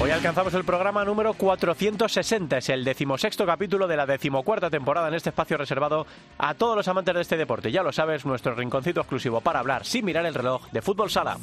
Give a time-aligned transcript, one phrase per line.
[0.00, 5.14] Hoy alcanzamos el programa número 460, es el decimosexto capítulo de la decimocuarta temporada en
[5.14, 6.06] este espacio reservado
[6.38, 7.72] a todos los amantes de este deporte.
[7.72, 11.36] Ya lo sabes, nuestro rinconcito exclusivo para hablar sin mirar el reloj de fútbol sala.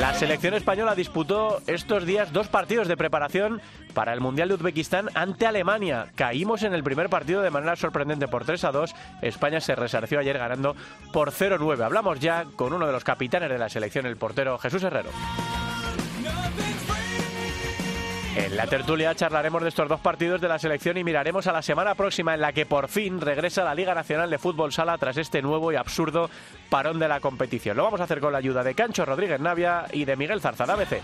[0.00, 3.62] La selección española disputó estos días dos partidos de preparación
[3.94, 6.08] para el Mundial de Uzbekistán ante Alemania.
[6.14, 8.94] Caímos en el primer partido de manera sorprendente por 3 a 2.
[9.22, 10.76] España se resarció ayer ganando
[11.14, 11.82] por 0-9.
[11.82, 15.10] Hablamos ya con uno de los capitanes de la selección, el portero Jesús Herrero.
[18.36, 21.62] En la tertulia charlaremos de estos dos partidos de la selección y miraremos a la
[21.62, 25.16] semana próxima en la que por fin regresa la Liga Nacional de Fútbol Sala tras
[25.16, 26.28] este nuevo y absurdo
[26.68, 27.78] parón de la competición.
[27.78, 30.74] Lo vamos a hacer con la ayuda de Cancho Rodríguez Navia y de Miguel Zarzada
[30.74, 31.00] ABC.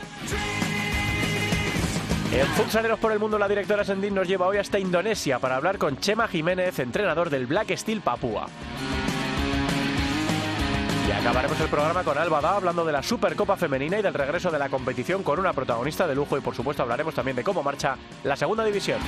[2.35, 5.79] En Futsaleros por el Mundo, la directora Sendin nos lleva hoy hasta Indonesia para hablar
[5.79, 8.47] con Chema Jiménez, entrenador del Black Steel Papúa.
[11.19, 14.59] Acabaremos el programa con Alba Da hablando de la Supercopa Femenina y del regreso de
[14.59, 17.97] la competición con una protagonista de lujo y por supuesto hablaremos también de cómo marcha
[18.25, 18.99] la segunda división.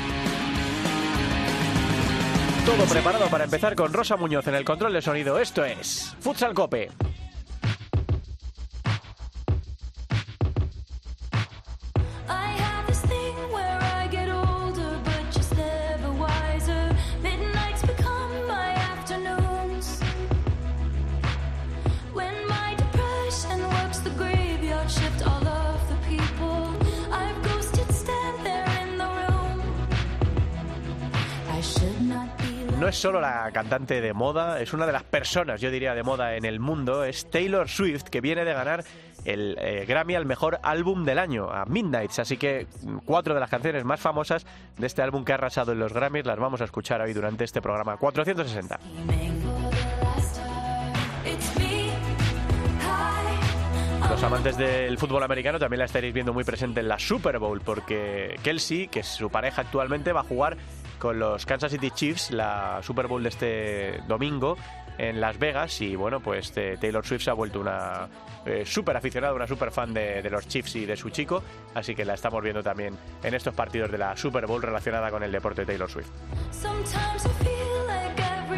[2.64, 5.38] Todo preparado para empezar con Rosa Muñoz en el control de sonido.
[5.38, 6.90] Esto es Futsal Cope.
[32.94, 36.36] Es solo la cantante de moda, es una de las personas, yo diría, de moda
[36.36, 37.02] en el mundo.
[37.02, 38.84] Es Taylor Swift, que viene de ganar
[39.24, 42.20] el eh, Grammy al mejor álbum del año, a Midnights.
[42.20, 44.46] Así que mm, cuatro de las canciones más famosas
[44.78, 47.42] de este álbum que ha arrasado en los Grammys las vamos a escuchar hoy durante
[47.42, 48.78] este programa 460.
[48.78, 51.90] For the last time, it's me.
[52.80, 54.08] Hi.
[54.08, 57.60] Los amantes del fútbol americano también la estaréis viendo muy presente en la Super Bowl,
[57.60, 60.56] porque Kelsey, que es su pareja actualmente, va a jugar
[61.04, 64.56] con los Kansas City Chiefs la Super Bowl de este domingo
[64.96, 68.08] en Las Vegas y bueno, pues eh, Taylor Swift se ha vuelto una
[68.46, 71.42] eh, súper aficionada, una súper fan de, de los Chiefs y de su chico,
[71.74, 75.22] así que la estamos viendo también en estos partidos de la Super Bowl relacionada con
[75.22, 76.08] el deporte de Taylor Swift.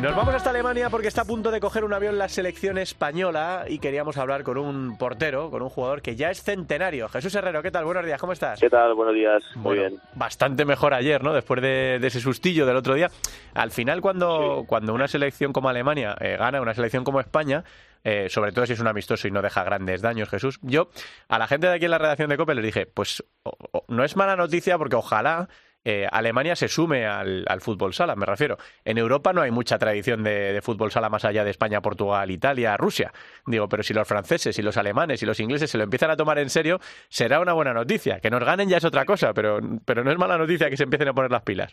[0.00, 3.64] Nos vamos hasta Alemania porque está a punto de coger un avión la selección española
[3.66, 7.08] y queríamos hablar con un portero, con un jugador que ya es centenario.
[7.08, 7.86] Jesús Herrero, ¿qué tal?
[7.86, 8.60] Buenos días, ¿cómo estás?
[8.60, 8.94] ¿Qué tal?
[8.94, 9.42] Buenos días.
[9.56, 10.00] Muy Bueno, bien.
[10.14, 11.32] Bastante mejor ayer, ¿no?
[11.32, 13.08] Después de, de ese sustillo del otro día.
[13.54, 17.64] Al final, cuando, cuando una selección como Alemania eh, gana una selección como España,
[18.04, 20.90] eh, sobre todo si es un amistoso y no deja grandes daños, Jesús, yo
[21.28, 23.84] a la gente de aquí en la redacción de COPE les dije, pues o- o-
[23.88, 25.48] no es mala noticia porque ojalá
[25.88, 28.56] eh, Alemania se sume al, al fútbol sala, me refiero.
[28.84, 32.76] En Europa no hay mucha tradición de, fútbol sala más allá de España, Portugal, Italia,
[32.76, 33.12] Rusia.
[33.46, 36.16] Digo, pero si los franceses y los alemanes y los ingleses se lo empiezan a
[36.16, 38.18] tomar en serio, será una buena noticia.
[38.18, 40.82] Que nos ganen ya es otra cosa, pero, pero no es mala noticia que se
[40.82, 41.72] empiecen a poner las pilas.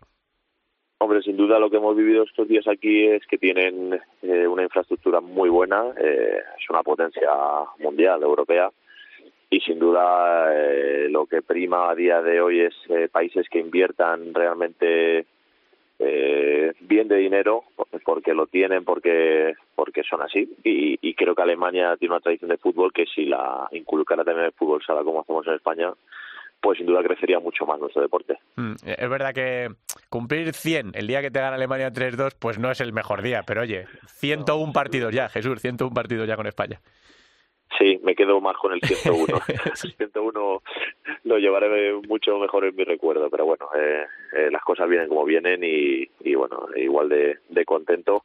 [0.99, 4.61] Hombre, sin duda lo que hemos vivido estos días aquí es que tienen eh, una
[4.61, 7.29] infraestructura muy buena, eh, es una potencia
[7.79, 8.69] mundial, europea,
[9.53, 13.59] y sin duda eh, lo que prima a día de hoy es eh, países que
[13.59, 15.27] inviertan realmente
[15.99, 17.63] eh, bien de dinero
[18.03, 22.57] porque lo tienen porque porque son así y, creo que Alemania tiene una tradición de
[22.57, 25.93] fútbol que si la inculcara también el fútbol sala como hacemos en España
[26.59, 28.39] pues sin duda crecería mucho más nuestro deporte.
[28.55, 29.67] Mm, Es verdad que
[30.09, 33.43] cumplir 100 el día que te gana Alemania 3-2, pues no es el mejor día,
[33.45, 36.79] pero oye, 101 partidos ya, Jesús, 101 partidos ya con España.
[37.77, 39.39] Sí, me quedo más con el 101.
[39.47, 40.61] el 101
[41.23, 45.25] lo llevaré mucho mejor en mi recuerdo, pero bueno, eh, eh, las cosas vienen como
[45.25, 48.23] vienen y, y bueno, igual de, de contento.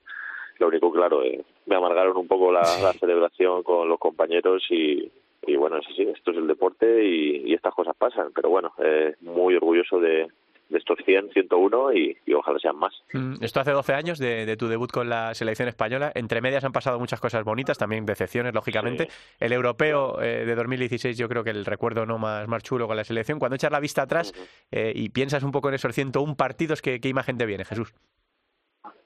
[0.58, 5.10] Lo único, claro, eh, me amargaron un poco la, la celebración con los compañeros y,
[5.46, 8.72] y bueno, sí, sí, esto es el deporte y, y estas cosas pasan, pero bueno,
[8.78, 10.26] eh, muy orgulloso de,
[10.68, 12.92] de estos 100, 101 y, y ojalá sean más.
[13.12, 16.12] Mm, Esto hace 12 años de, de tu debut con la selección española.
[16.14, 19.08] Entre medias han pasado muchas cosas bonitas, también decepciones, lógicamente.
[19.40, 22.96] El europeo eh, de 2016, yo creo que el recuerdo no más, más chulo con
[22.96, 23.38] la selección.
[23.38, 24.32] Cuando echas la vista atrás
[24.70, 27.94] eh, y piensas un poco en esos 101 partidos, ¿qué, qué imagen te viene, Jesús?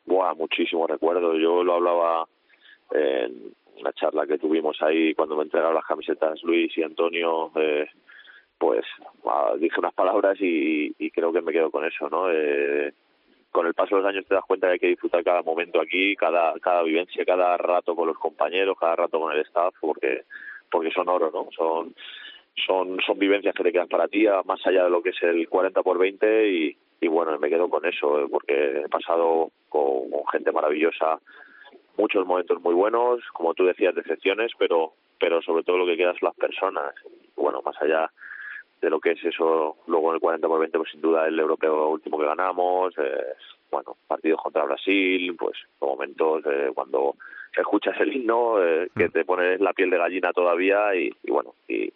[0.07, 1.39] Buah, muchísimo recuerdo.
[1.39, 2.27] Yo lo hablaba
[2.91, 7.53] en una charla que tuvimos ahí cuando me entregaron las camisetas Luis y Antonio.
[7.57, 7.87] Eh,
[8.63, 8.87] pues
[9.27, 12.31] ah, dije unas palabras y, creo que me quedo con eso, ¿no?
[12.31, 12.93] Eh,
[13.51, 15.81] con el paso de los años te das cuenta que hay que disfrutar cada momento
[15.81, 20.27] aquí, cada cada vivencia, cada rato con los compañeros, cada rato con el staff, porque
[20.71, 21.49] porque son oro, ¿no?
[21.51, 21.93] Son
[22.65, 25.49] son son vivencias que te quedan para ti, más allá de lo que es el
[25.49, 30.53] 40 por 20 y, bueno, me quedo con eso, eh, porque he pasado con, gente
[30.53, 31.19] maravillosa,
[31.97, 36.13] muchos momentos muy buenos, como tú decías, decepciones, pero pero sobre todo lo que queda
[36.13, 36.95] son las personas.
[37.35, 38.09] Bueno, más allá
[38.83, 41.39] de lo que es eso, luego en el 40 por 20, pues sin duda el
[41.39, 43.35] europeo último que ganamos, eh,
[43.71, 47.15] bueno, partidos contra Brasil, pues momentos eh, cuando
[47.57, 51.55] escuchas el himno eh, que te pone la piel de gallina todavía y, y bueno,
[51.69, 51.93] y,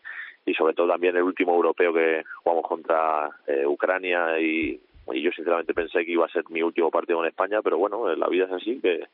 [0.47, 4.81] y sobre todo también el último europeo que jugamos contra eh, Ucrania y,
[5.13, 8.11] y yo sinceramente pensé que iba a ser mi último partido en España, pero bueno,
[8.11, 9.05] eh, la vida es así, que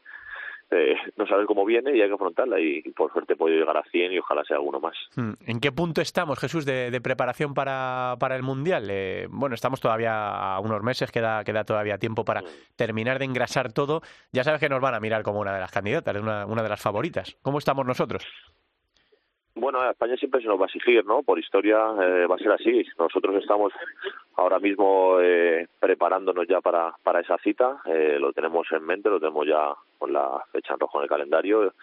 [0.73, 3.61] eh, no sabes cómo viene y hay que afrontarla y, y por suerte he podido
[3.61, 4.97] llegar a 100 y ojalá sea alguno más.
[5.17, 8.89] Mm, ¿En qué punto estamos, Jesús, de, de preparación para, para el Mundial?
[8.91, 12.43] Eh, bueno, estamos todavía a unos meses, queda, queda todavía tiempo para
[12.77, 14.01] terminar de engrasar todo.
[14.33, 16.69] Ya sabes que nos van a mirar como una de las candidatas, una, una de
[16.69, 17.37] las favoritas.
[17.43, 18.25] ¿Cómo estamos nosotros?
[19.55, 21.23] Bueno, España siempre se nos va a exigir, ¿no?
[21.23, 22.85] Por historia eh, va a ser así.
[22.99, 23.73] Nosotros estamos
[24.37, 27.83] ahora mismo eh, preparándonos ya para, para esa cita.
[27.85, 31.09] Eh, lo tenemos en mente, lo tenemos ya con la fecha en rojo en el
[31.11, 31.67] calendario.
[31.67, 31.75] Es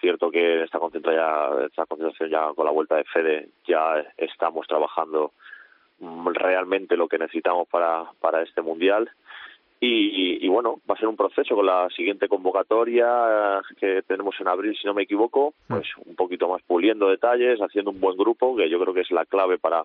[0.00, 4.66] cierto que esta concentración ya, esta concentración ya con la vuelta de Fede ya estamos
[4.66, 5.32] trabajando
[6.00, 9.10] mm, realmente lo que necesitamos para, para este mundial.
[9.78, 14.48] Y, y, bueno, va a ser un proceso con la siguiente convocatoria que tenemos en
[14.48, 18.56] abril, si no me equivoco, pues un poquito más puliendo detalles, haciendo un buen grupo,
[18.56, 19.84] que yo creo que es la clave para,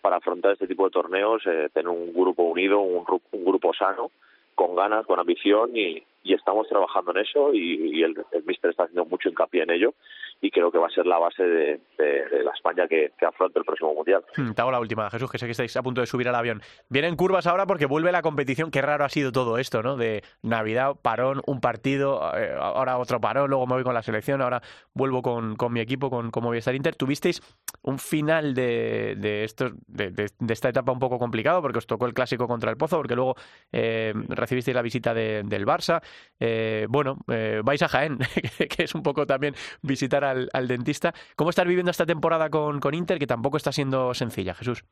[0.00, 4.10] para afrontar este tipo de torneos, eh, tener un grupo unido, un, un grupo sano,
[4.56, 8.70] con ganas, con ambición y, y estamos trabajando en eso y, y el, el míster
[8.70, 9.94] está haciendo mucho hincapié en ello
[10.40, 13.24] y creo que va a ser la base de, de- de la España que, que
[13.26, 14.22] el próximo mundial.
[14.36, 16.34] Mm, Te hago la última, Jesús, que sé que estáis a punto de subir al
[16.34, 16.60] avión.
[16.90, 18.70] Vienen curvas ahora porque vuelve la competición.
[18.70, 19.96] Qué raro ha sido todo esto, ¿no?
[19.96, 24.42] De Navidad, parón, un partido, eh, ahora otro parón, luego me voy con la selección,
[24.42, 24.60] ahora
[24.94, 26.94] vuelvo con, con mi equipo, con, con Movistar Inter.
[26.94, 27.40] ¿Tuvisteis
[27.82, 32.06] un final de, de, esto, de, de- esta etapa un poco complicado porque os tocó
[32.06, 33.34] el clásico contra el Pozo, porque luego
[33.72, 36.00] eh, recibisteis la visita de- del Barça?
[36.40, 38.18] Eh, bueno, eh, vais a Jaén,
[38.76, 41.12] que- es un poco también visitar al, al dentista.
[41.36, 44.84] ¿Cómo estás viviendo esta temporada con, Inter, que tampoco está siendo sencilla, Jesús?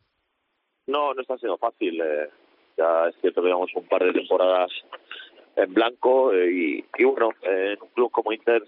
[0.87, 2.01] No, no está siendo fácil.
[2.01, 2.29] eh,
[2.77, 4.71] ya es cierto que llevamos un par de temporadas
[5.57, 8.63] en blanco eh, y, y bueno, eh, en un club como Inter,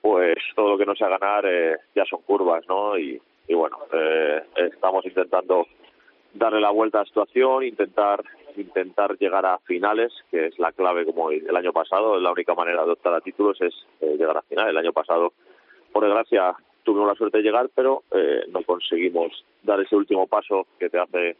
[0.00, 2.96] pues todo lo que no sea ganar eh, ya son curvas, ¿no?
[2.98, 3.78] Y, y bueno,
[4.56, 5.66] estamos intentando
[6.32, 8.22] darle la vuelta a la situación, intentar
[8.56, 12.84] intentar llegar a finales, que es la clave como el año pasado, la única manera
[12.84, 14.70] de optar a títulos es eh, llegar a finales.
[14.70, 15.32] El año pasado,
[15.92, 20.66] por desgracia, tuvimos la suerte de llegar, pero eh, no conseguimos dar ese último paso
[20.78, 21.36] que te hace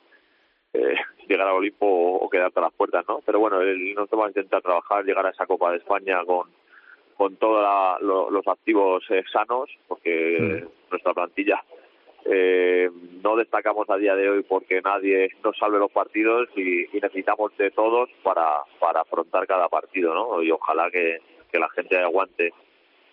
[0.73, 0.95] eh,
[1.29, 3.21] llegar al Olimpo o, o quedarte a las puertas, ¿no?
[3.25, 6.49] Pero bueno, el- nosotros vamos a intentar trabajar, llegar a esa Copa de España con
[7.17, 7.63] con todos
[8.03, 11.63] los activos eh, sanos, porque nuestra plantilla
[12.25, 12.91] eh,
[13.23, 17.57] no destacamos a día de hoy porque nadie nos salve los partidos y, y necesitamos
[17.57, 20.43] de todos para, para afrontar cada partido, ¿no?
[20.43, 21.19] Y ojalá que,
[21.51, 22.53] que la gente aguante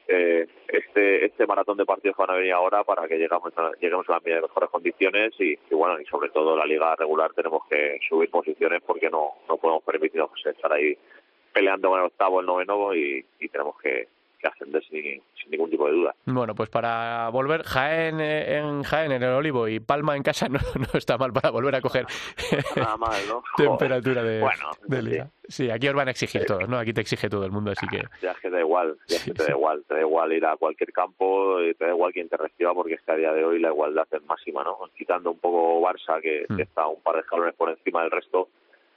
[0.07, 3.71] eh, este este maratón de partidos que van a venir ahora para que llegamos a,
[3.79, 7.63] lleguemos a las mejores condiciones y, y bueno y sobre todo la liga regular tenemos
[7.69, 10.97] que subir posiciones porque no no podemos permitirnos estar ahí
[11.53, 14.07] peleando con el octavo el noveno y, y tenemos que,
[14.41, 15.01] que ascender sin,
[15.41, 19.29] sin ningún tipo de duda Bueno, pues para volver, Jaén eh, en Jaén, en el
[19.29, 22.05] Olivo, y Palma en casa no, no está mal para volver a coger
[22.75, 25.03] nada mal no temperatura de, Bueno, de sí.
[25.07, 25.29] liga.
[25.47, 26.77] Sí, aquí os van a exigir todos, ¿no?
[26.77, 28.01] Aquí te exige todo el mundo, así que...
[28.21, 29.51] ya es que da igual, ya es Sí, que te sí.
[29.51, 32.37] da igual, te da igual ir a cualquier campo, eh, te da igual quien te
[32.37, 34.77] reciba porque es que a día de hoy la igualdad es máxima, ¿no?
[34.97, 36.55] Quitando un poco Barça que, Mm.
[36.55, 38.47] que está un par de escalones por encima del resto,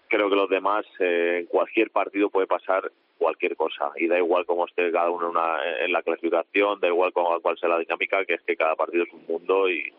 [0.09, 3.91] creo que los demás eh, en cualquier partido puede pasar cualquier cosa.
[3.97, 7.69] Y da igual cómo esté cada uno una- en la clasificación, da igual cuál sea
[7.69, 9.93] la dinámica, que es que cada partido es un mundo y,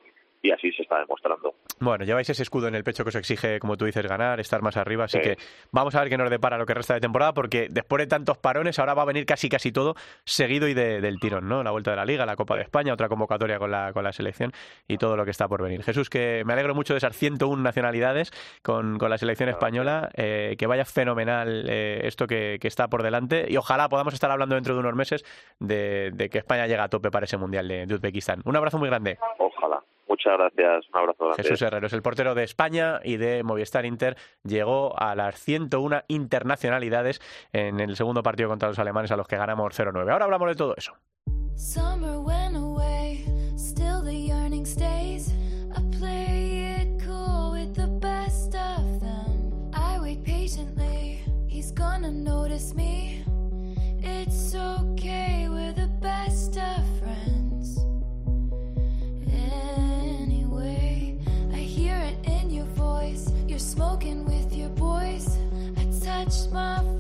[0.48, 1.56] y así se está demostrando.
[1.80, 4.62] Bueno, lleváis ese escudo en el pecho que os exige, como tú dices, ganar, estar
[4.62, 5.24] más arriba, así Sí.
[5.24, 5.38] que
[5.72, 8.38] vamos a ver qué nos depara lo que resta de temporada, porque después de tantos
[8.38, 11.64] parones, ahora va a venir casi casi todo seguido y de- del tirón, ¿no?
[11.64, 14.12] La vuelta de la Liga, la Copa de España, otra convocatoria con la, con la
[14.14, 14.52] selección
[14.88, 15.84] y todo lo que está por venir.
[15.84, 20.56] Jesús, que me alegro mucho de esas 101 nacionalidades con, con la selección española, eh,
[20.58, 24.56] que vaya fenomenal eh, esto que, que está por delante y ojalá podamos estar hablando
[24.56, 25.24] dentro de unos meses
[25.60, 28.42] de, de que España llega a tope para ese Mundial de, de Uzbekistán.
[28.46, 29.18] Un abrazo muy grande.
[29.38, 29.80] Ojalá.
[30.16, 31.44] Muchas gracias, un abrazo grande.
[31.44, 34.16] Jesús Herrero es el portero de España y de Movistar Inter.
[34.44, 37.20] Llegó a las 101 internacionalidades
[37.52, 40.10] en el segundo partido contra los alemanes a los que ganamos 0-9.
[40.10, 40.94] Ahora hablamos de todo eso.
[66.26, 66.95] Touch my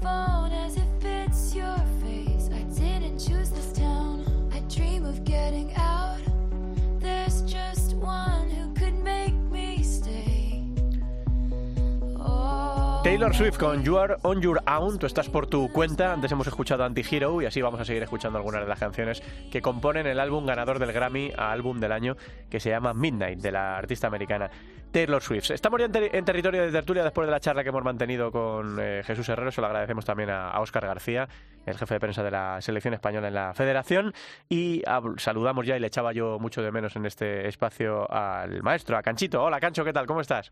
[13.15, 16.11] Taylor Swift con You Are On Your Own, tú estás por tu cuenta.
[16.11, 19.61] Antes hemos escuchado Anti-Hero y así vamos a seguir escuchando algunas de las canciones que
[19.61, 22.17] componen el álbum ganador del Grammy a álbum del año
[22.49, 24.51] que se llama Midnight, de la artista americana
[24.91, 25.51] Taylor Swift.
[25.51, 28.33] Estamos ya en, ter- en territorio de tertulia después de la charla que hemos mantenido
[28.33, 29.49] con eh, Jesús Herrero.
[29.49, 31.29] Se lo agradecemos también a, a Óscar García,
[31.65, 34.13] el jefe de prensa de la selección española en la federación.
[34.49, 34.83] Y
[35.15, 39.01] saludamos ya y le echaba yo mucho de menos en este espacio al maestro, a
[39.01, 39.41] Canchito.
[39.41, 40.05] Hola, Cancho, ¿qué tal?
[40.05, 40.51] ¿Cómo estás?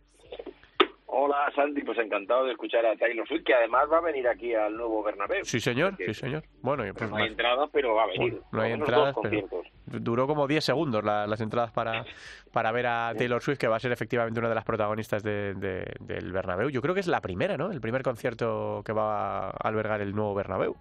[1.26, 4.54] Hola Santi, pues encantado de escuchar a Taylor Swift, que además va a venir aquí
[4.54, 5.46] al nuevo Bernabéu.
[5.46, 6.44] Sí, señor, sí, señor.
[6.62, 8.32] Bueno, pues No hay entradas, pero va a venir.
[8.34, 9.48] Bueno, no hay entradas, pero
[9.86, 12.06] duró como 10 segundos la- las entradas para,
[12.52, 15.54] para ver a Taylor Swift, que va a ser efectivamente una de las protagonistas de-
[15.54, 16.70] de- del Bernabéu.
[16.70, 17.72] Yo creo que es la primera, ¿no?
[17.72, 20.76] El primer concierto que va a albergar el nuevo Bernabéu.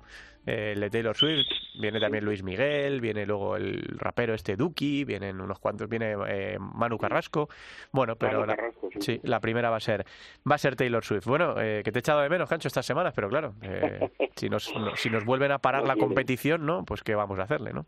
[0.46, 1.46] Eh, el de Taylor Swift,
[1.78, 6.56] viene también Luis Miguel, viene luego el rapero este Duki, vienen unos cuantos, viene eh,
[6.58, 7.48] Manu Carrasco.
[7.92, 8.98] Bueno, pero Manu la, Carrasco, sí.
[9.00, 10.04] sí, la primera va a ser
[10.50, 11.26] va a ser Taylor Swift.
[11.26, 14.48] Bueno, eh, que te he echado de menos, Cancho, estas semanas, pero claro, eh, si,
[14.48, 16.84] nos, no- si nos vuelven a parar No la competición, ¿no?
[16.84, 17.86] Pues qué vamos a hacerle, ¿no?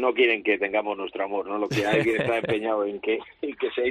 [0.00, 1.58] No quieren que tengamos nuestro amor, ¿no?
[1.58, 3.84] Lo que hay que estar empeñado en que, en que sea.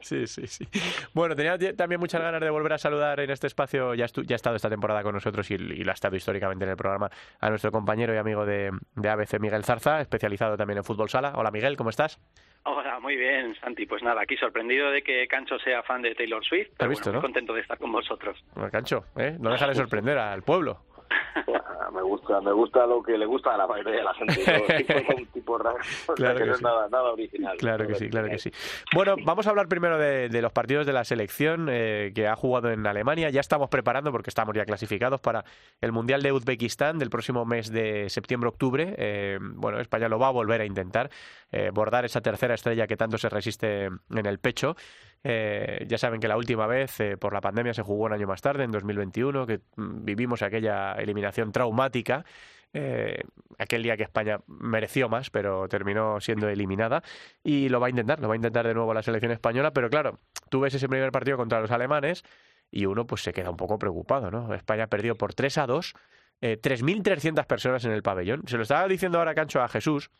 [0.00, 0.66] Sí, sí, sí.
[1.14, 4.34] Bueno, tenía también muchas ganas de volver a saludar en este espacio, ya, estu- ya
[4.34, 7.10] ha estado esta temporada con nosotros y, y lo ha estado históricamente en el programa,
[7.40, 11.32] a nuestro compañero y amigo de, de ABC, Miguel Zarza, especializado también en fútbol sala.
[11.36, 12.20] Hola Miguel, ¿cómo estás?
[12.64, 13.86] Hola, muy bien, Santi.
[13.86, 16.68] Pues nada, aquí sorprendido de que Cancho sea fan de Taylor Swift.
[16.76, 17.20] Pero visto, bueno, no?
[17.20, 18.42] muy contento de estar con vosotros.
[18.54, 19.36] Bueno, Cancho, ¿eh?
[19.40, 20.82] no deja de sorprender al pueblo.
[21.92, 25.26] Me gusta, me gusta lo que le gusta a la mayoría de la gente.
[25.32, 26.58] tipo raro, o sea, Claro que que no sí.
[26.58, 27.56] es nada, nada original.
[27.58, 28.54] Claro que Nada sí, claro que original.
[28.62, 28.86] sí.
[28.94, 32.36] Bueno, vamos a hablar primero de, de los partidos de la selección eh, que ha
[32.36, 33.30] jugado en Alemania.
[33.30, 35.44] Ya estamos preparando, porque estamos ya clasificados para
[35.80, 38.94] el Mundial de Uzbekistán del próximo mes de septiembre-octubre.
[38.96, 41.10] Eh, bueno, España lo va a volver a intentar,
[41.52, 44.76] eh, bordar esa tercera estrella que tanto se resiste en el pecho.
[45.22, 48.26] Eh, ya saben que la última vez, eh, por la pandemia, se jugó un año
[48.26, 52.24] más tarde, en 2021, que mm, vivimos aquella eliminación traumática.
[52.72, 53.22] eh,
[53.58, 57.02] aquel día que España mereció más, pero terminó siendo eliminada.
[57.42, 59.72] Y lo va a intentar, lo va a intentar de nuevo la selección española.
[59.72, 62.22] Pero claro, tú ves ese primer partido contra los alemanes
[62.70, 64.54] y uno pues se queda un poco preocupado, ¿no?
[64.54, 65.94] España perdió por 3 a 2,
[66.42, 68.42] eh, 3.300 personas en el pabellón.
[68.46, 70.12] Se lo estaba diciendo ahora Cancho a Jesús,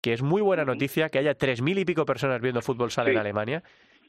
[0.00, 3.14] que es muy buena noticia que haya 3.000 y pico personas viendo fútbol sala en
[3.14, 3.20] Sí.
[3.20, 3.62] Alemania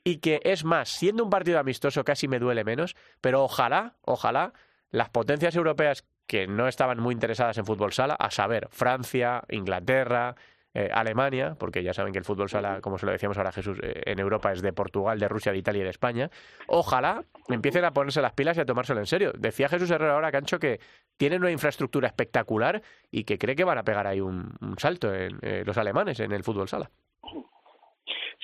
[0.05, 4.53] y que es más, siendo un partido amistoso casi me duele menos, pero ojalá, ojalá
[4.91, 10.35] las potencias europeas que no estaban muy interesadas en fútbol sala, a saber, Francia, Inglaterra,
[10.75, 13.79] eh, Alemania, porque ya saben que el fútbol sala, como se lo decíamos ahora Jesús,
[13.81, 16.29] eh, en Europa es de Portugal, de Rusia, de Italia y de España.
[16.67, 19.31] Ojalá empiecen a ponerse las pilas y a tomárselo en serio.
[19.35, 20.79] Decía Jesús Herrera ahora, Cancho, que
[21.17, 25.13] tienen una infraestructura espectacular y que cree que van a pegar ahí un, un salto
[25.13, 26.91] en eh, los alemanes en el fútbol sala.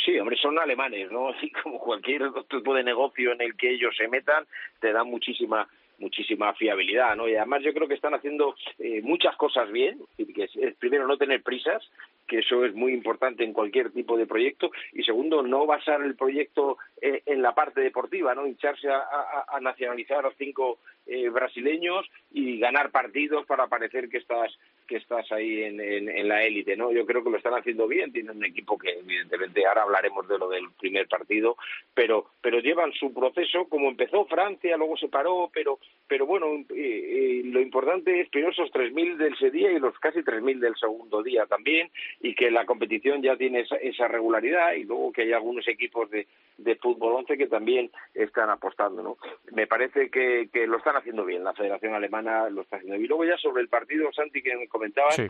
[0.03, 1.31] Sí, hombre, son alemanes, ¿no?
[1.41, 4.45] Y como cualquier tipo de negocio en el que ellos se metan,
[4.79, 5.67] te dan muchísima
[6.01, 7.29] muchísima fiabilidad, ¿no?
[7.29, 11.15] Y además yo creo que están haciendo eh, muchas cosas bien, que es, primero no
[11.15, 11.87] tener prisas,
[12.27, 16.15] que eso es muy importante en cualquier tipo de proyecto, y segundo no basar el
[16.15, 18.47] proyecto eh, en la parte deportiva, ¿no?
[18.47, 24.17] Hincharse a, a, a nacionalizar a cinco eh, brasileños y ganar partidos para parecer que
[24.17, 24.51] estás
[24.91, 26.91] que estás ahí en, la élite, ¿no?
[26.91, 30.37] Yo creo que lo están haciendo bien, tienen un equipo que evidentemente ahora hablaremos de
[30.37, 31.55] lo del primer partido,
[31.93, 35.79] pero pero llevan su proceso como empezó Francia, luego se paró, pero
[36.09, 39.97] pero bueno, eh, eh, lo importante es primero esos 3.000 del ese día y los
[39.99, 44.73] casi 3.000 del segundo día también, y que la competición ya tiene esa, esa regularidad,
[44.73, 46.27] y luego que hay algunos equipos de,
[46.63, 49.17] de fútbol 11 que también están apostando, ¿no?
[49.51, 53.05] Me parece que, lo están haciendo bien, la Federación Alemana lo está haciendo bien.
[53.05, 55.27] Y luego ya sobre el partido, Santi, que comentabas, Sí.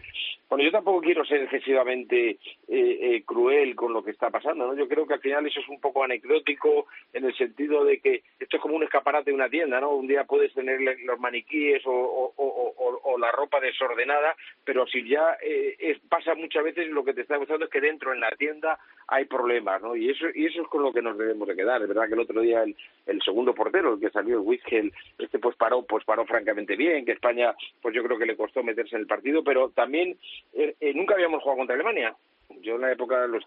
[0.50, 2.38] bueno, yo tampoco quiero ser excesivamente eh,
[2.70, 4.76] eh, cruel con lo que está pasando, ¿no?
[4.76, 8.24] Yo creo que al final eso es un poco anecdótico en el sentido de que
[8.40, 9.92] esto es como un escaparate de una tienda, ¿no?
[9.92, 14.88] Un día puedes tener los maniquíes o, o, o, o, o la ropa desordenada, pero
[14.88, 18.14] si ya eh, es, pasa muchas veces lo que te está pasando es que dentro
[18.14, 18.80] en la tienda
[19.12, 19.94] hay problemas, ¿no?
[19.94, 21.82] Y eso y eso es con lo que nos debemos de quedar.
[21.82, 22.76] Es verdad que el otro día el,
[23.06, 27.04] el segundo portero, el que salió, el Witzel, este pues paró, pues paró francamente bien,
[27.04, 30.18] que España, pues yo creo que le costó meterse en el partido, pero también
[30.54, 32.16] eh, eh, nunca habíamos jugado contra Alemania.
[32.62, 33.44] Yo en la época de los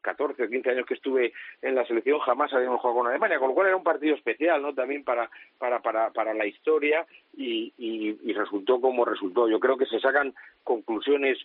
[0.00, 3.48] 14 o 15 años que estuve en la selección jamás habíamos jugado con Alemania, con
[3.48, 4.74] lo cual era un partido especial, ¿no?
[4.74, 9.48] También para para para, para la historia y, y, y resultó como resultó.
[9.48, 11.38] Yo creo que se sacan conclusiones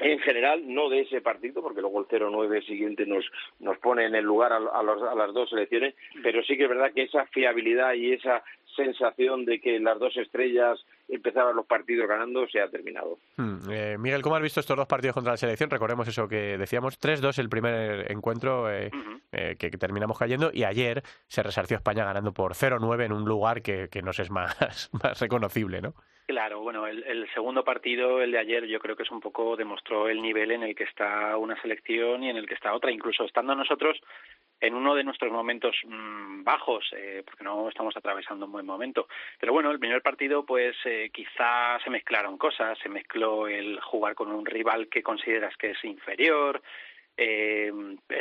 [0.00, 3.24] en general, no de ese partido, porque luego el 0-9 siguiente nos,
[3.58, 6.64] nos pone en el lugar a, a, los, a las dos selecciones, pero sí que
[6.64, 8.42] es verdad que esa fiabilidad y esa
[8.76, 13.18] sensación de que las dos estrellas empezaban los partidos ganando se ha terminado.
[13.36, 13.58] Hmm.
[13.70, 15.70] Eh, Miguel, ¿cómo has visto estos dos partidos contra la selección?
[15.70, 19.20] Recordemos eso que decíamos, 3-2 el primer encuentro eh, uh -huh.
[19.32, 23.24] eh, que, que, terminamos cayendo y ayer se resarció España ganando por 0-9 en un
[23.24, 24.56] lugar que, que nos es más,
[25.02, 25.94] más reconocible, ¿no?
[26.30, 29.56] Claro, bueno, el, el, segundo partido, el de ayer, yo creo que es un poco
[29.56, 32.92] demostró el nivel en el que está una selección y en el que está otra,
[32.92, 34.00] incluso estando nosotros
[34.60, 39.08] en uno de nuestros momentos mmm, bajos, eh, porque no estamos atravesando un buen momento.
[39.38, 44.14] Pero bueno, el primer partido, pues eh, quizá se mezclaron cosas, se mezcló el jugar
[44.14, 46.60] con un rival que consideras que es inferior,
[47.16, 47.72] eh,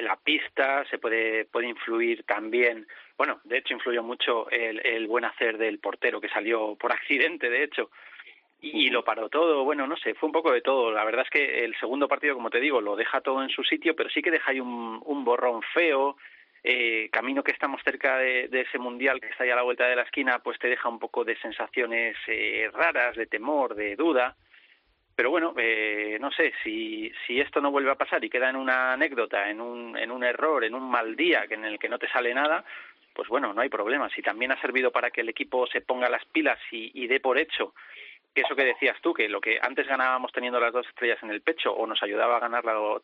[0.02, 2.86] la pista se puede puede influir también
[3.18, 7.50] bueno de hecho influyó mucho el, el buen hacer del portero que salió por accidente
[7.50, 7.92] de hecho
[8.62, 10.92] y, y, lo paró todo, bueno, no sé, fue un poco de todo.
[10.92, 13.64] La verdad es que el segundo partido, como te digo, lo deja todo en su
[13.64, 16.18] sitio, pero sí que deja ahí un, un borrón feo.
[16.64, 19.96] Eh, camino que estamos cerca de, ese mundial que está ahí a la vuelta de
[19.96, 24.36] la esquina, pues te deja un poco de sensaciones eh, raras, de temor, de duda.
[25.16, 28.56] Pero bueno, eh, no sé, si, si esto no vuelve a pasar y queda en
[28.56, 32.00] una anécdota, en un, en un error, en un mal día en el que no
[32.00, 32.64] te sale nada,
[33.14, 34.10] pues bueno, no hay problema.
[34.10, 37.20] Si también ha servido para que el equipo se ponga las pilas y, y dé
[37.20, 37.74] por hecho
[38.34, 41.32] que eso que decías tú, que lo que antes ganábamos teniendo las dos estrellas en
[41.32, 42.98] el pecho o nos ayudaba a ganarla o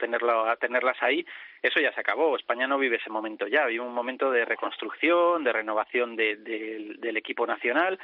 [0.48, 1.26] a tenerlas ahí,
[1.62, 2.36] eso ya se acabó.
[2.36, 7.18] España no vive ese momento ya, vive un momento de reconstrucción, de renovación de, del
[7.18, 8.00] equipo nacional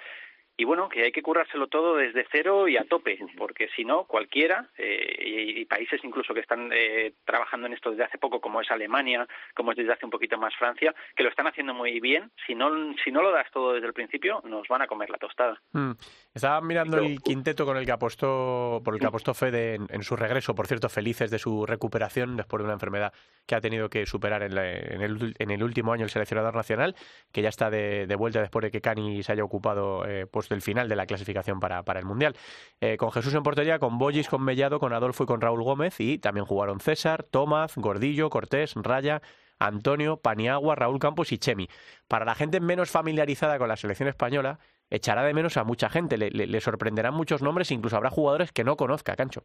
[0.62, 4.04] y bueno, que hay que currárselo todo desde cero y a tope, porque si no,
[4.04, 8.40] cualquiera, eh, y, y, países incluso que están eh, trabajando en esto desde hace poco,
[8.40, 11.74] como es Alemania, como es desde hace un poquito más Francia, que lo están haciendo
[11.74, 12.70] muy bien, si no,
[13.04, 15.60] si no lo das todo desde el principio, nos van a comer la tostada.
[15.72, 15.94] Mm.
[16.32, 20.04] Estaba mirando el quinteto con el que apostó, por el que apostó Fede en, en,
[20.04, 23.14] su regreso, por cierto, felices de su recuperación después de una enfermedad
[23.48, 26.56] que ha tenido que superar en, la, en, el, en el, último año el seleccionador
[26.56, 26.96] nacional,
[27.32, 30.62] que ya está de, de vuelta después de que Cani se haya ocupado eh, del
[30.62, 32.36] final de la clasificación para, para el Mundial.
[32.80, 36.00] Eh, con Jesús en portería, con Bollis, con Mellado, con Adolfo y con Raúl Gómez,
[36.00, 39.22] y también jugaron César, Tomás, Gordillo, Cortés, Raya,
[39.60, 41.70] Antonio, Paniagua, Raúl Campos y Chemi.
[42.08, 44.60] Para la gente menos familiarizada con la selección española,
[44.90, 48.52] echará de menos a mucha gente, le, le, le sorprenderán muchos nombres, incluso habrá jugadores
[48.52, 49.44] que no conozca, Cancho.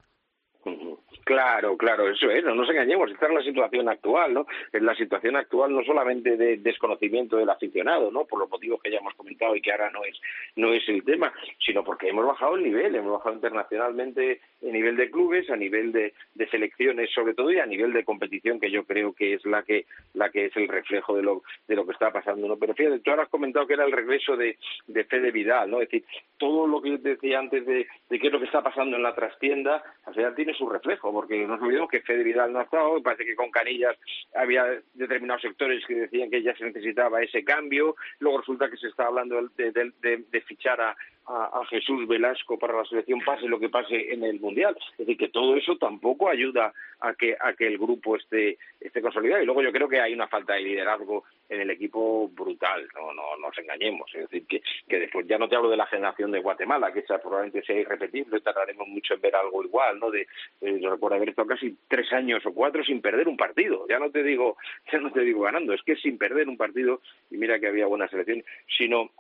[1.27, 4.47] Claro, claro, eso es, no nos engañemos, esta es la situación actual, ¿no?
[4.73, 8.27] Es la situación actual no solamente de desconocimiento del aficionado, ¿no?
[8.27, 10.17] Por los motivos que ya hemos comentado y que ahora no es,
[10.55, 14.97] no es el tema, sino porque hemos bajado el nivel, hemos bajado internacionalmente a nivel
[14.97, 18.71] de clubes, a nivel de, de selecciones sobre todo y a nivel de competición que
[18.71, 21.85] yo creo que es la que, la que es el reflejo de lo, de lo
[21.87, 22.57] que está pasando, ¿no?
[22.57, 25.81] Pero fíjate, tú ahora has comentado que era el regreso de, de Fede Vidal, ¿no?
[25.81, 26.05] Es decir,
[26.39, 28.95] todo lo que yo te decía antes de, de qué es lo que está pasando
[28.97, 32.59] en la trastienda, al final tiene su reflejo, porque nos olvidemos que Fede Vidal no
[32.59, 33.97] ha estado, parece que con Canillas
[34.35, 38.89] había determinados sectores que decían que ya se necesitaba ese cambio, luego resulta que se
[38.89, 40.95] está hablando de, de, de, de fichar a,
[41.27, 44.77] a, a, Jesús Velasco para la selección pase lo que pase en el Mundial.
[44.93, 49.01] Es decir, que todo eso tampoco ayuda a que, a que el grupo esté, esté
[49.03, 49.43] consolidado.
[49.43, 53.13] Y luego yo creo que hay una falta de liderazgo en el equipo brutal, no,
[53.13, 54.11] no nos engañemos.
[54.15, 57.03] Es decir, que, que después ya no te hablo de la generación de Guatemala, que
[57.03, 60.11] probablemente sea irrepetible, tardaremos mucho en ver algo igual, ¿no?
[60.11, 60.27] De,
[60.61, 63.87] eh, recuerdo haber estado casi tres años o cuatro sin perder un partido.
[63.89, 64.57] Ya no te digo,
[64.93, 67.87] ya no te digo ganando, es que sin perder un partido, y mira que había
[67.87, 68.45] buena selección,
[68.77, 69.11] sino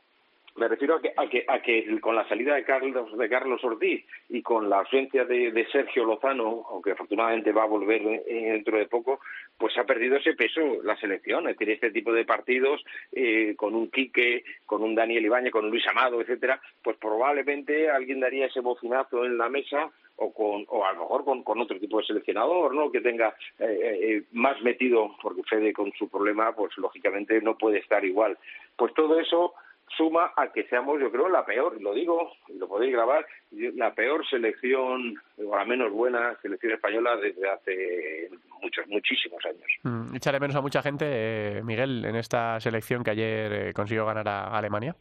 [0.57, 3.63] me refiero a que, a que, a que con la salida de Carlos, de Carlos
[3.63, 8.79] Ortiz y con la ausencia de, de Sergio Lozano, aunque afortunadamente va a volver dentro
[8.79, 9.21] de poco,
[9.59, 11.49] pues ha perdido ese peso la selección.
[11.49, 15.71] Es decir, este tipo de partidos eh, con un Quique, con un Daniel Ibañez, con
[15.71, 20.85] Luis Amado, etcétera, pues probablemente alguien daría ese bocinazo en la mesa o con o
[20.85, 24.61] a lo mejor con, con otro tipo de seleccionador no que tenga eh, eh, más
[24.63, 28.39] metido porque Fede con su problema pues lógicamente no puede estar igual
[28.77, 29.53] pues todo eso
[29.97, 34.27] suma a que seamos, yo creo, la peor, lo digo, lo podéis grabar, la peor
[34.27, 38.31] selección, o la menos buena selección española desde hace
[38.63, 39.67] muchos, muchísimos años.
[39.83, 44.07] Mm, ¿Echaré menos a mucha gente, eh, Miguel, en esta selección que ayer eh, consiguió
[44.07, 44.97] ganar a Alemania?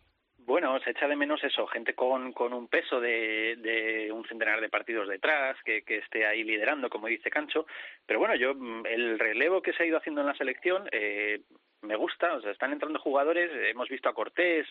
[0.45, 4.62] Bueno, se echa de menos eso, gente con, con un peso de, de un centenar
[4.62, 7.65] de partidos detrás, que, que esté ahí liderando, como dice Cancho.
[8.06, 8.52] Pero bueno, yo,
[8.88, 11.41] el relevo que se ha ido haciendo en la selección, eh,
[11.86, 14.67] me gusta, o sea, están entrando jugadores, hemos visto a Cortés,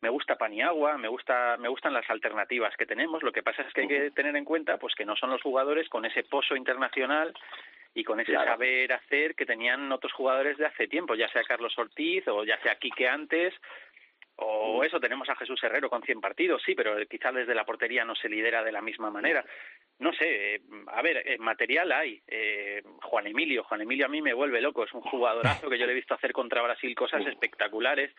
[0.00, 3.22] me gusta Paniagua, me gusta, me gustan las alternativas que tenemos.
[3.22, 5.42] Lo que pasa es que hay que tener en cuenta, pues, que no son los
[5.42, 7.34] jugadores con ese pozo internacional
[7.92, 8.52] y con ese claro.
[8.52, 12.58] saber hacer que tenían otros jugadores de hace tiempo, ya sea Carlos Ortiz o ya
[12.62, 13.52] sea Quique antes
[14.42, 18.04] O eso, tenemos a Jesús Herrero con 100 partidos, sí, pero quizás desde la portería
[18.04, 19.44] no se lidera de la misma manera.
[19.98, 22.22] No sé, eh, a ver, eh, material hay.
[22.26, 25.84] Eh, Juan Emilio, Juan Emilio a mí me vuelve loco, es un jugadorazo que yo
[25.84, 28.14] le he visto hacer contra Brasil cosas espectaculares.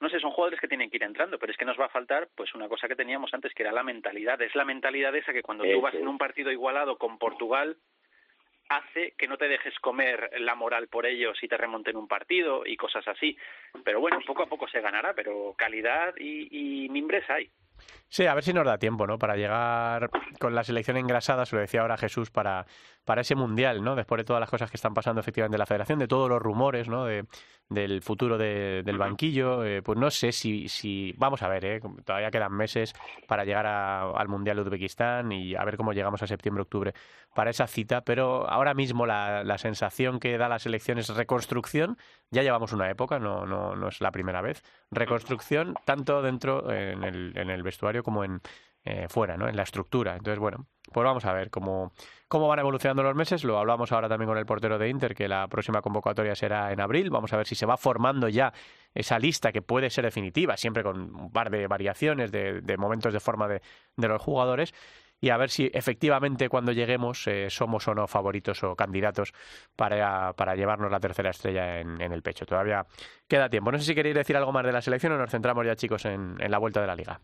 [0.00, 1.90] No sé, son jugadores que tienen que ir entrando, pero es que nos va a
[1.90, 4.40] faltar pues una cosa que teníamos antes, que era la mentalidad.
[4.40, 7.76] Es la mentalidad esa que cuando tú vas en un partido igualado con Portugal,
[8.68, 12.66] hace que no te dejes comer la moral por ellos y te remonten un partido
[12.66, 13.36] y cosas así.
[13.84, 17.50] Pero bueno, poco a poco se ganará, pero calidad y, y mimbres hay.
[18.08, 19.18] Sí, a ver si nos da tiempo, ¿no?
[19.18, 20.10] Para llegar
[20.40, 22.66] con la selección engrasada, se lo decía ahora Jesús, para,
[23.04, 23.96] para ese mundial, ¿no?
[23.96, 26.40] Después de todas las cosas que están pasando efectivamente en la federación, de todos los
[26.40, 27.04] rumores, ¿no?
[27.04, 27.24] De,
[27.68, 31.80] del futuro de, del banquillo, eh, pues no sé si, si, vamos a ver, ¿eh?
[32.04, 32.94] Todavía quedan meses
[33.26, 36.94] para llegar a, al mundial de Uzbekistán y a ver cómo llegamos a septiembre-octubre
[37.34, 41.98] para esa cita, pero ahora mismo la, la sensación que da la selección es reconstrucción,
[42.30, 47.04] ya llevamos una época, no, no, no es la primera vez, reconstrucción tanto dentro en
[47.04, 48.40] el, en el vestuario como en
[48.84, 49.48] eh, fuera, ¿no?
[49.48, 50.16] En la estructura.
[50.16, 51.92] Entonces, bueno, pues vamos a ver cómo,
[52.26, 53.44] cómo van evolucionando los meses.
[53.44, 56.80] Lo hablamos ahora también con el portero de Inter, que la próxima convocatoria será en
[56.80, 57.10] abril.
[57.10, 58.52] Vamos a ver si se va formando ya
[58.94, 63.20] esa lista que puede ser definitiva, siempre con un par de variaciones, de, momentos de
[63.20, 63.60] forma de,
[63.96, 64.72] de los jugadores
[65.20, 69.32] y a ver si efectivamente cuando lleguemos eh, somos o no favoritos o candidatos
[69.76, 72.46] para, para llevarnos la tercera estrella en, el pecho.
[72.46, 72.86] Todavía
[73.26, 73.72] queda tiempo.
[73.72, 76.04] No sé si queréis decir algo más de la selección o nos centramos ya, chicos,
[76.04, 77.20] en la vuelta de la liga.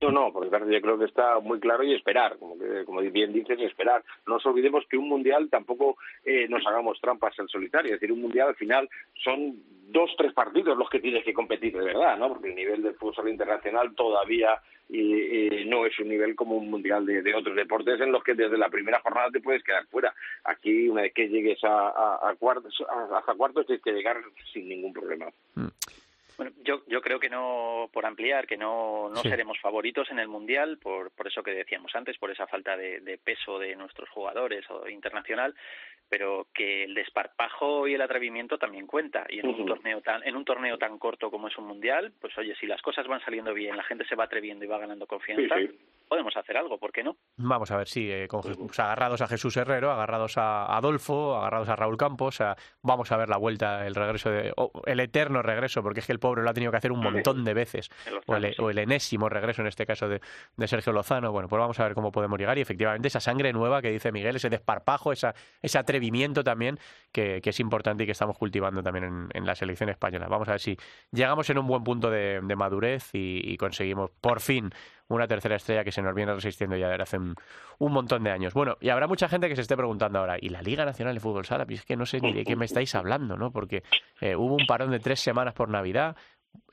[0.00, 3.32] No, no, porque yo creo que está muy claro y esperar, como, que, como bien
[3.32, 4.04] dices, esperar.
[4.26, 8.12] No nos olvidemos que un mundial tampoco eh, nos hagamos trampas al solitario, es decir,
[8.12, 8.88] un mundial al final
[9.24, 9.56] son
[9.88, 12.28] dos, tres partidos los que tienes que competir de verdad, ¿no?
[12.28, 16.70] Porque el nivel del fútbol internacional todavía y, y no es un nivel como un
[16.70, 20.14] mundial de, otros deportes en los que desde la primera jornada te puedes quedar fuera.
[20.44, 22.74] Aquí, una vez que llegues a, a, a cuartos,
[23.16, 24.18] hasta cuartos, tienes que llegar
[24.52, 25.26] sin ningún problema.
[25.54, 25.68] Mm.
[26.38, 29.28] Bueno, yo, yo creo que no, por ampliar, que no, no sí.
[29.28, 33.00] seremos favoritos en el Mundial, por, por eso que decíamos antes, por esa falta de,
[33.00, 35.54] de peso de nuestros jugadores o internacional,
[36.08, 39.68] pero que el desparpajo y el atrevimiento también cuenta y en un uh -huh.
[39.68, 42.80] torneo tan en un torneo tan corto como es un mundial pues oye si las
[42.82, 45.78] cosas van saliendo bien la gente se va atreviendo y va ganando confianza sí, sí.
[46.08, 49.28] podemos hacer algo por qué no vamos a ver sí eh, con, pues, agarrados a
[49.28, 53.86] Jesús Herrero agarrados a Adolfo agarrados a Raúl Campos a, vamos a ver la vuelta
[53.86, 56.70] el regreso de oh, el eterno regreso porque es que el pobre lo ha tenido
[56.70, 57.90] que hacer un montón de veces.
[58.26, 60.20] O el, o el, enésimo regreso en este caso de,
[60.56, 61.32] de Sergio Lozano.
[61.32, 62.58] Bueno pues vamos a ver cómo podemos llegar.
[62.58, 66.78] Y efectivamente esa sangre nueva que dice Miguel ese desparpajo esa esa atrevimiento también
[67.12, 70.26] que, que, es importante y que estamos cultivando también en, en, la selección española.
[70.28, 70.76] Vamos a ver si
[71.12, 74.70] llegamos en un buen punto de, de madurez y, y, conseguimos por fin
[75.08, 77.34] una tercera estrella que se nos viene resistiendo ya desde hace un,
[77.78, 78.54] montón de años.
[78.54, 81.20] Bueno, y habrá mucha gente que se esté preguntando ahora, ¿y la Liga Nacional de
[81.20, 81.64] Fútbol Sala?
[81.66, 83.50] Pues es que no sé ni de qué me estáis hablando, ¿no?
[83.50, 83.82] Porque
[84.20, 86.16] eh, hubo un parón de tres semanas por Navidad,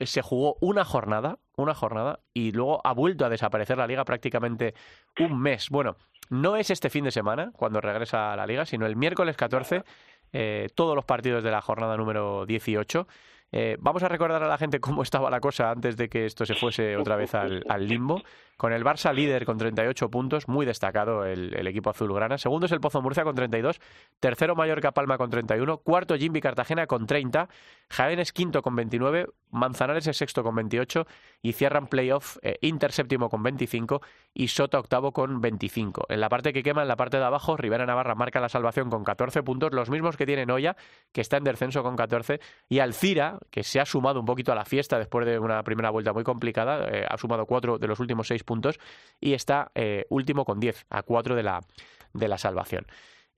[0.00, 4.74] se jugó una jornada, una jornada, y luego ha vuelto a desaparecer la liga prácticamente
[5.18, 5.70] un mes.
[5.70, 5.96] Bueno,
[6.28, 9.84] no es este fin de semana cuando regresa a la liga, sino el miércoles 14,
[10.32, 13.06] eh, todos los partidos de la jornada número 18.
[13.52, 16.44] Eh, vamos a recordar a la gente cómo estaba la cosa antes de que esto
[16.44, 18.22] se fuese otra vez al, al limbo.
[18.56, 22.38] Con el Barça líder con 38 puntos, muy destacado el, el, equipo azulgrana.
[22.38, 23.78] Segundo es el Pozo Murcia con 32.
[24.18, 25.78] Tercero Mallorca Palma con 31.
[25.78, 27.50] Cuarto Jimby Cartagena con 30.
[27.90, 29.26] Jaén es quinto con 29.
[29.50, 31.06] Manzanares es sexto con 28.
[31.42, 34.00] Y cierran playoff eh, Inter séptimo con 25.
[34.32, 36.06] Y Sota octavo con 25.
[36.08, 38.88] En la parte que quema, en la parte de abajo, Rivera Navarra marca la salvación
[38.88, 39.74] con 14 puntos.
[39.74, 40.76] Los mismos que tiene Noya,
[41.12, 42.40] que está en descenso con 14.
[42.70, 45.90] Y Alcira, que se ha sumado un poquito a la fiesta después de una primera
[45.90, 48.80] vuelta muy complicada, eh, ha sumado cuatro de los últimos seis puntos
[49.20, 51.60] y está eh, último con 10, a 4 de la,
[52.14, 52.86] de la salvación.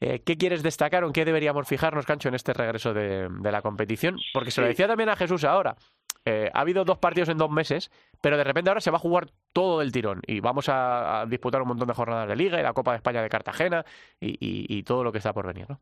[0.00, 3.52] Eh, ¿Qué quieres destacar o en qué deberíamos fijarnos, Cancho, en este regreso de, de
[3.52, 4.16] la competición?
[4.32, 5.76] Porque se lo decía también a Jesús ahora.
[6.24, 7.90] Eh, ha habido dos partidos en dos meses,
[8.20, 11.26] pero de repente ahora se va a jugar todo del tirón y vamos a, a
[11.26, 13.84] disputar un montón de jornadas de liga y la Copa de España de Cartagena
[14.20, 15.80] y, y, y todo lo que está por venir, ¿no?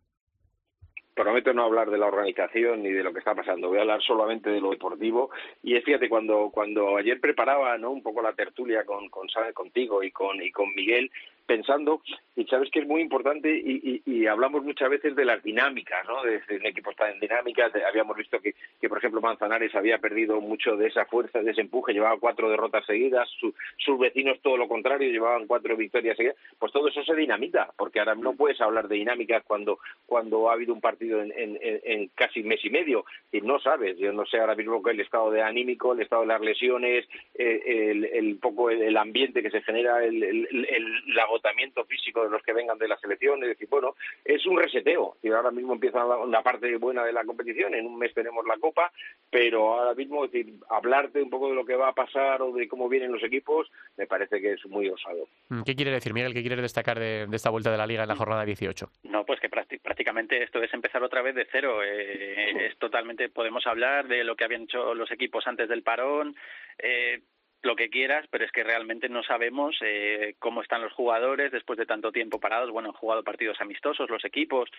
[1.17, 4.03] Prometo no hablar de la organización ni de lo que está pasando, voy a hablar
[4.03, 5.31] solamente de lo deportivo.
[5.63, 7.91] Y es fíjate, cuando, cuando ayer preparaba ¿no?
[7.91, 11.11] un poco la tertulia con, con contigo y con, y con Miguel,
[11.47, 12.03] pensando,
[12.35, 16.07] y sabes que es muy importante, y, y, y hablamos muchas veces de las dinámicas,
[16.07, 16.23] ¿no?
[16.23, 19.99] De, de un equipo está en dinámica, habíamos visto que, que, por ejemplo, Manzanares había
[19.99, 24.39] perdido mucho de esa fuerza, de ese empuje, llevaba cuatro derrotas seguidas, su, sus vecinos
[24.43, 28.35] todo lo contrario, llevaban cuatro victorias seguidas, pues todo eso se dinamita, porque ahora no
[28.35, 32.65] puedes hablar de dinámicas cuando, cuando ha habido un partido en, en, en casi mes
[32.65, 36.03] y medio, y no sabes, yo no sé ahora mismo el estado de anímico, el
[36.03, 40.23] estado de las lesiones, eh, el, el, poco el, el, ambiente que se genera, el,
[40.23, 43.43] el, el la agotamiento físico de los que vengan de la selección.
[43.43, 43.95] Es decir, bueno,
[44.25, 45.17] es un reseteo.
[45.23, 48.57] Y ahora mismo empieza la, parte buena de la competición, en un mes tenemos la
[48.59, 48.91] Copa,
[49.31, 52.53] pero ahora mismo es decir, hablarte un poco de lo que va a pasar o
[52.53, 55.29] de cómo vienen los equipos, me parece que es muy osado.
[55.49, 56.33] Mm, ¿Qué quiere decir, Miguel?
[56.33, 58.89] ¿Qué quieres destacar de, de esta vuelta de la Liga en la jornada 18?
[59.05, 61.83] No, pues que prácti- prácticamente esto es empezar otra vez de cero.
[61.85, 66.35] Eh, es totalmente, podemos hablar de lo que habían hecho los equipos antes del parón,
[66.79, 67.21] eh,
[67.67, 71.79] lo que quieras, pero es que realmente no sabemos eh, cómo están los jugadores después
[71.79, 72.71] de tanto tiempo parados.
[72.71, 74.71] Bueno, han jugado partidos amistosos los equipos.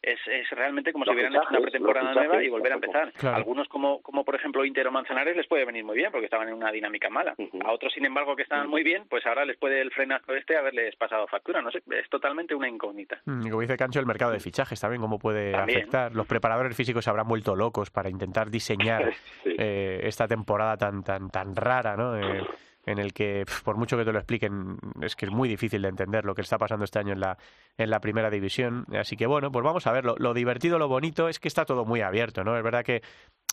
[0.00, 3.12] Es, es realmente como Los si hubieran hecho una pretemporada nueva y volver a empezar.
[3.14, 3.36] Claro.
[3.36, 6.48] Algunos, como, como por ejemplo Inter o Manzanares, les puede venir muy bien porque estaban
[6.48, 7.34] en una dinámica mala.
[7.64, 10.56] A otros, sin embargo, que estaban muy bien, pues ahora les puede el frenazo este
[10.56, 11.60] haberles pasado factura.
[11.62, 13.20] No sé, es totalmente una incógnita.
[13.24, 15.78] Mm, y como dice Cancho, el mercado de fichajes también, cómo puede También.
[15.80, 16.14] afectar.
[16.14, 19.54] Los preparadores físicos se habrán vuelto locos para intentar diseñar Sí.
[19.58, 22.16] eh, esta temporada tan tan tan rara, ¿no?
[22.16, 22.42] Eh,
[22.86, 25.88] en el que, por mucho que te lo expliquen, es que es muy difícil de
[25.88, 27.36] entender lo que está pasando este año en la,
[27.76, 28.86] en la primera división.
[28.98, 30.04] Así que bueno, pues vamos a ver.
[30.04, 32.56] Lo, lo divertido, lo bonito es que está todo muy abierto, ¿no?
[32.56, 33.02] Es verdad que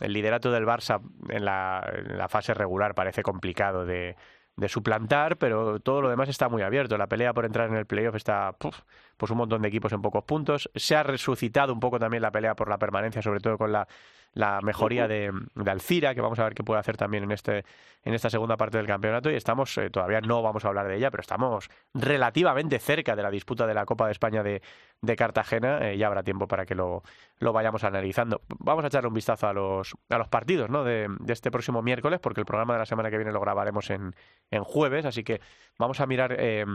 [0.02, 4.16] el liderato del Barça en la, en la fase regular parece complicado de,
[4.56, 6.98] de suplantar, pero todo lo demás está muy abierto.
[6.98, 8.80] La pelea por entrar en el playoff está, puf,
[9.18, 10.70] pues un montón de equipos en pocos puntos.
[10.76, 13.88] Se ha resucitado un poco también la pelea por la permanencia, sobre todo con la,
[14.36, 17.66] la mejoría de, de Alcira, que vamos a ver qué puede hacer también en este
[18.06, 19.32] en esta segunda parte del campeonato.
[19.32, 23.24] Y estamos, eh, todavía no vamos a hablar de ella, pero estamos relativamente cerca de
[23.24, 24.62] la disputa de la Copa de España de,
[25.02, 25.90] de Cartagena.
[25.90, 27.02] Eh, ya habrá tiempo para que lo,
[27.40, 28.42] lo vayamos analizando.
[28.60, 30.84] Vamos a echarle un vistazo a los, a los partidos ¿no?
[30.84, 33.90] de, de este próximo miércoles, porque el programa de la semana que viene lo grabaremos
[33.90, 34.16] en,
[34.52, 35.06] en jueves.
[35.06, 35.42] Así que
[35.80, 36.66] vamos a mirar eh,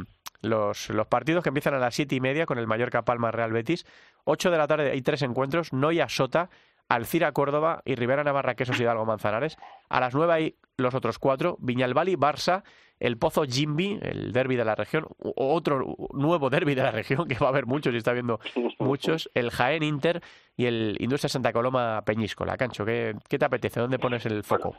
[0.43, 3.53] los, los partidos que empiezan a las siete y media con el Mallorca Palma Real
[3.53, 3.87] Betis.
[4.25, 6.51] 8 de la tarde hay tres encuentros, Noia Sota,
[6.91, 9.57] Alcira Córdoba y Rivera Navarra Quesos Hidalgo Manzanares.
[9.89, 12.63] A las 9 hay los otros cuatro, Viñalbali, Barça,
[12.99, 17.37] el Pozo Jimbi, el derby de la región, otro nuevo derby de la región, que
[17.41, 18.41] va a haber muchos y está viendo
[18.79, 20.21] muchos, el Jaén Inter
[20.57, 22.57] y el Industria Santa Coloma Peñíscola.
[22.57, 23.81] Cancho, ¿qué, qué te apetece?
[23.81, 24.77] ¿Dónde pones el foco?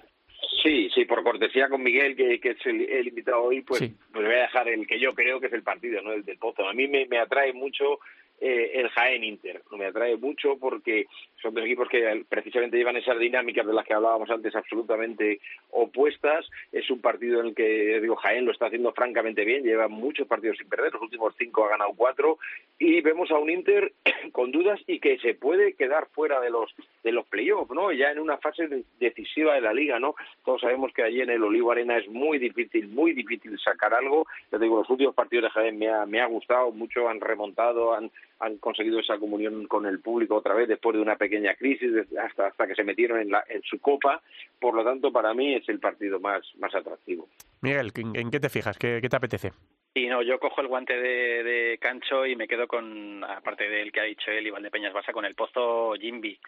[0.64, 3.96] Sí, sí, por cortesía con Miguel, que, que es el, el invitado hoy, pues, Sí.
[4.14, 6.12] pues voy a dejar el que yo creo que es el partido, ¿no?
[6.12, 6.68] El del Pozo.
[6.68, 8.00] A mí me, me atrae mucho
[8.42, 11.06] eh, el Jaén Inter, me atrae mucho porque
[11.42, 16.50] son dos equipos que precisamente llevan esas dinámicas de las que hablábamos antes absolutamente opuestas.
[16.72, 20.28] Es un partido en el que, digo, Jaén lo está haciendo francamente bien, lleva muchos
[20.28, 22.38] partidos sin perder, los últimos cinco ha ganado cuatro,
[22.80, 23.94] y vemos a un Inter
[24.32, 26.74] con dudas y que se puede quedar fuera de los
[27.04, 27.92] de los playoffs, ¿no?
[27.92, 30.14] Ya en una fase de- decisiva de la liga, ¿no?
[30.46, 34.28] Todos sabemos que allí en el Olivo Arena es muy difícil, muy difícil sacar algo.
[34.52, 37.94] Ya digo, los últimos partidos de Jaén me ha, me ha gustado mucho, han remontado,
[37.96, 41.92] han, han conseguido esa comunión con el público otra vez después de una pequeña crisis,
[42.18, 44.22] hasta hasta que se metieron en, la, en su copa.
[44.60, 47.30] Por lo tanto, para mí es el partido más, más atractivo.
[47.62, 48.78] Miguel, ¿en, qué te fijas?
[48.78, 49.52] ¿Qué, qué te apetece?
[49.94, 53.92] Y no, yo cojo el guante de, de Cancho y me quedo con, aparte del
[53.92, 56.40] que ha dicho él, Iván de Peñas Barça, con el Pozo Jimby.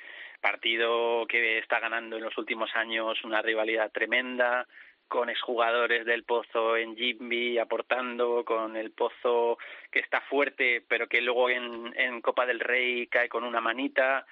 [0.41, 4.67] Partido que está ganando en los últimos años una rivalidad tremenda,
[5.07, 9.57] con exjugadores del Pozo en Jimby aportando, con el Pozo
[9.91, 14.25] que está fuerte, pero que luego en, en Copa del Rey cae con una manita.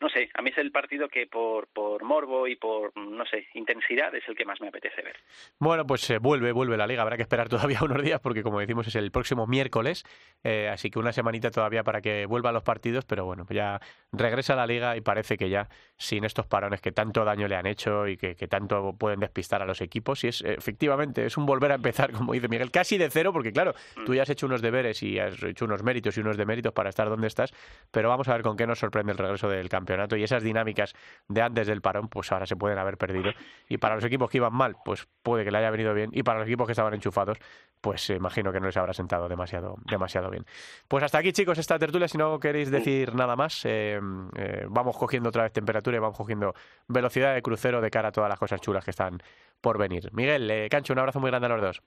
[0.00, 3.48] No sé, a mí es el partido que por, por morbo y por, no sé,
[3.54, 5.16] intensidad es el que más me apetece ver.
[5.58, 7.02] Bueno, pues eh, vuelve, vuelve la liga.
[7.02, 10.04] Habrá que esperar todavía unos días porque, como decimos, es el próximo miércoles.
[10.44, 13.04] eh, así que una semanita todavía para que vuelvan los partidos.
[13.06, 13.80] Pero bueno, ya
[14.12, 17.66] regresa la liga y parece que ya sin estos parones que tanto daño le han
[17.66, 20.22] hecho y que, que tanto pueden despistar a los equipos.
[20.22, 23.52] Y es efectivamente, es un volver a empezar, como dice Miguel, casi de cero porque,
[23.52, 23.74] claro,
[24.06, 26.88] tú ya has hecho unos deberes y has hecho unos méritos y unos deméritos para
[26.88, 27.52] estar donde estás.
[27.90, 30.94] Pero vamos a ver con qué nos sorprende el regreso del campeonato y esas dinámicas
[31.28, 33.32] de antes del parón, pues ahora se pueden haber perdido.
[33.68, 36.10] Y para los equipos que iban mal, pues puede que le haya venido bien.
[36.12, 37.38] Y para los equipos que estaban enchufados,
[37.80, 40.44] pues eh, imagino que no les habrá sentado demasiado, demasiado bien.
[40.86, 42.06] Pues hasta aquí, chicos, esta tertulia.
[42.06, 43.98] Si no queréis decir nada más, eh,
[44.36, 46.54] eh, vamos cogiendo otra vez temperatura y vamos cogiendo
[46.86, 49.18] velocidad de crucero de cara a todas las cosas chulas que están
[49.60, 50.10] por venir.
[50.12, 51.82] Miguel, eh, Cancho, un abrazo muy grande a los dos.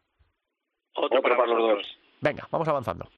[0.93, 1.97] Otro, Otro para los dos.
[2.21, 3.09] Venga, vamos avanzando.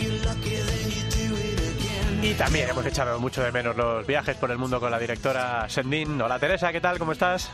[0.00, 2.24] You're lucky, then you do it again.
[2.24, 5.68] Y también hemos echado mucho de menos los viajes por el mundo con la directora
[5.68, 6.20] Sendin.
[6.20, 6.98] Hola Teresa, ¿qué tal?
[6.98, 7.50] ¿Cómo estás?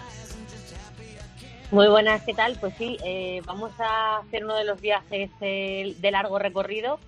[1.70, 2.56] Muy buenas, ¿qué tal?
[2.58, 6.98] Pues sí, eh, vamos a hacer uno de los viajes de largo recorrido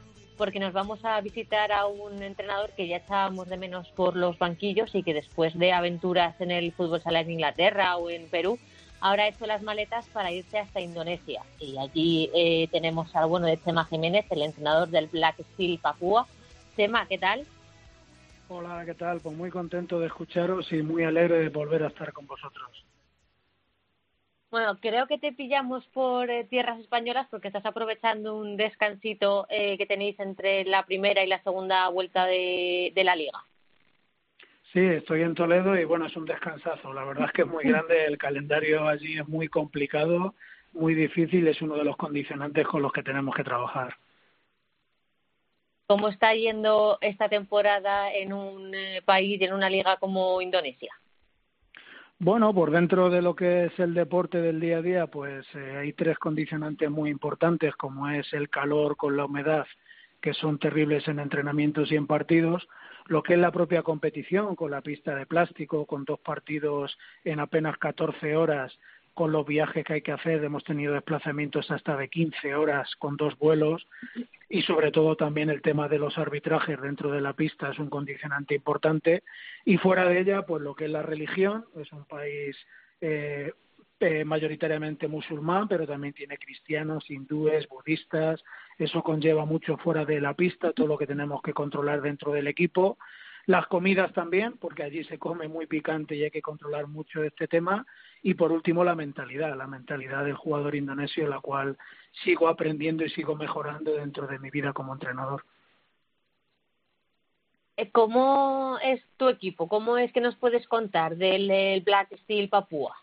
[0.41, 4.39] porque nos vamos a visitar a un entrenador que ya echábamos de menos por los
[4.39, 8.59] banquillos y que después de aventuras en el fútbol sala en Inglaterra o en Perú,
[9.01, 11.43] ahora ha hecho las maletas para irse hasta Indonesia.
[11.59, 16.27] Y allí eh, tenemos al bueno de Chema Jiménez, el entrenador del Black Steel Papúa.
[16.75, 17.45] Chema, ¿qué tal?
[18.49, 19.21] Hola, ¿qué tal?
[19.21, 22.85] Pues muy contento de escucharos y muy alegre de volver a estar con vosotros.
[24.51, 29.79] Bueno, creo que te pillamos por eh, tierras españolas porque estás aprovechando un descansito eh,
[29.79, 33.45] que tenéis entre la primera y la segunda vuelta de, de la liga.
[34.73, 36.93] Sí, estoy en Toledo y bueno, es un descansazo.
[36.93, 40.35] La verdad es que es muy grande, el calendario allí es muy complicado,
[40.73, 43.95] muy difícil, es uno de los condicionantes con los que tenemos que trabajar.
[45.87, 50.93] ¿Cómo está yendo esta temporada en un eh, país y en una liga como Indonesia?
[52.23, 55.79] Bueno, por dentro de lo que es el deporte del día a día, pues eh,
[55.79, 59.67] hay tres condicionantes muy importantes, como es el calor con la humedad,
[60.21, 62.69] que son terribles en entrenamientos y en partidos,
[63.07, 67.41] lo que es la propia competición, con la pista de plástico, con dos partidos en
[67.41, 68.79] apenas 14 horas,
[69.15, 73.17] con los viajes que hay que hacer, hemos tenido desplazamientos hasta de 15 horas con
[73.17, 73.87] dos vuelos
[74.53, 77.89] y sobre todo también el tema de los arbitrajes dentro de la pista es un
[77.89, 79.23] condicionante importante.
[79.65, 82.57] Y fuera de ella pues lo que es la religión es un país
[83.01, 83.53] eh,
[84.01, 88.43] eh, mayoritariamente musulmán pero también tiene cristianos hindúes budistas.
[88.77, 92.49] Eso conlleva mucho fuera de la pista todo lo que tenemos que controlar dentro del
[92.49, 92.99] equipo.
[93.47, 97.47] Las comidas también, porque allí se come muy picante y hay que controlar mucho este
[97.47, 97.87] tema.
[98.23, 101.79] Y por último, la mentalidad, la mentalidad del jugador indonesio, la cual
[102.25, 105.45] sigo aprendiendo y sigo mejorando dentro de mi vida como entrenador.
[107.77, 109.69] Eh, ¿Cómo es tu equipo?
[109.69, 112.95] ¿Cómo es que nos puedes contar del el Black Steel Papúa?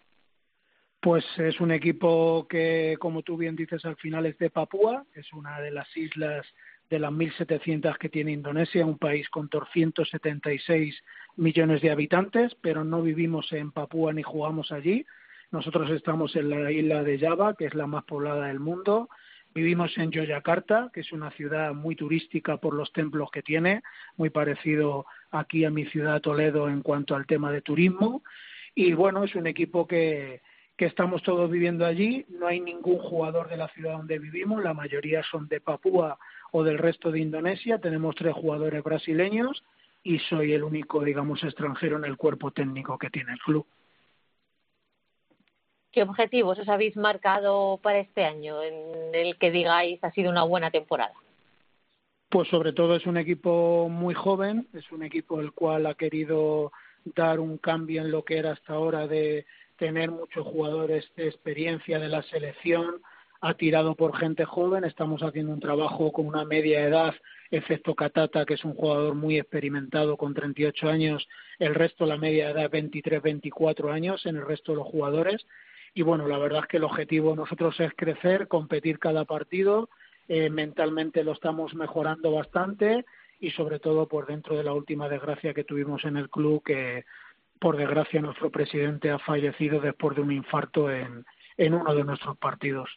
[1.00, 5.32] Pues es un equipo que, como tú bien dices, al final es de Papúa, es
[5.34, 6.46] una de las islas
[6.89, 11.04] de las 1.700 que tiene Indonesia, un país con 276
[11.36, 15.06] millones de habitantes, pero no vivimos en Papúa ni jugamos allí.
[15.52, 19.10] Nosotros estamos en la isla de Java, que es la más poblada del mundo.
[19.54, 23.82] Vivimos en Yogyakarta, que es una ciudad muy turística por los templos que tiene,
[24.17, 28.23] muy parecido aquí a mi ciudad Toledo en cuanto al tema de turismo.
[28.76, 30.41] Y bueno, es un equipo que,
[30.78, 32.26] que estamos todos viviendo allí.
[32.30, 36.20] No hay ningún jugador de la ciudad donde vivimos, la mayoría son de Papúa
[36.52, 37.80] o del resto de Indonesia.
[37.80, 39.63] Tenemos tres jugadores brasileños
[40.04, 43.66] y soy el único, digamos, extranjero en el cuerpo técnico que tiene el club.
[45.92, 50.44] ¿Qué objetivos os habéis marcado para este año en el que digáis ha sido una
[50.44, 51.13] buena temporada?
[52.30, 56.72] Pues sobre todo es un equipo muy joven, es un equipo el cual ha querido
[57.16, 59.46] dar un cambio en lo que era hasta ahora de
[59.78, 63.02] tener muchos jugadores de experiencia de la selección,
[63.42, 67.13] ha tirado por gente joven, estamos haciendo un trabajo con una media edad,
[67.52, 71.28] excepto Catata, que es un jugador muy experimentado con 38 años,
[71.60, 75.46] el resto la media edad 23, 24 años en el resto de los jugadores.
[75.94, 79.90] Y bueno, la verdad es que el objetivo nosotros es crecer, competir cada partido,
[80.28, 83.06] eh, mentalmente lo estamos mejorando bastante
[83.40, 87.06] y sobre todo por dentro de la última desgracia que tuvimos en el club, que
[87.60, 91.26] por desgracia nuestro presidente ha fallecido después de un infarto en,
[91.58, 92.89] en uno de nuestros partidos.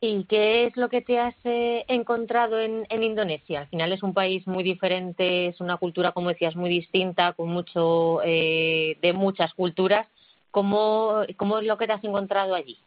[0.00, 3.60] ¿Y qué es lo que te has eh, encontrado en, en, Indonesia?
[3.60, 7.48] Al final es un país muy diferente, es una cultura, como decías, muy distinta, con
[7.48, 10.06] mucho eh, de muchas culturas.
[10.50, 12.78] ¿Cómo, ¿Cómo es lo que te has encontrado allí?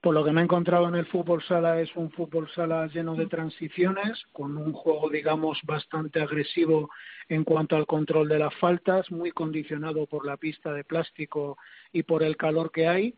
[0.00, 3.14] Pues lo que me he encontrado en el fútbol sala es un fútbol sala lleno
[3.16, 6.88] de transiciones, con un juego, digamos, bastante agresivo
[7.28, 11.58] en cuanto al control de las faltas, muy condicionado por la pista de plástico
[11.92, 13.14] y por el calor que hay.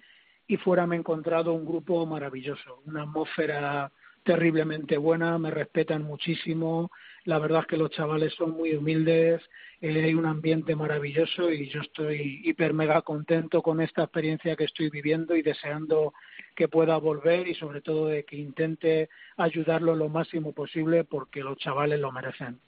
[0.49, 3.93] Y fuera me he encontrado un grupo maravilloso, una atmósfera
[4.25, 6.91] terriblemente buena, me respetan muchísimo,
[7.25, 9.41] la verdad es que los chavales son muy humildes,
[9.81, 14.65] eh, hay un ambiente maravilloso y yo estoy hiper mega contento con esta experiencia que
[14.65, 16.15] estoy viviendo y deseando
[16.55, 21.59] que pueda volver y sobre todo de que intente ayudarlo lo máximo posible porque los
[21.59, 22.61] chavales lo merecen.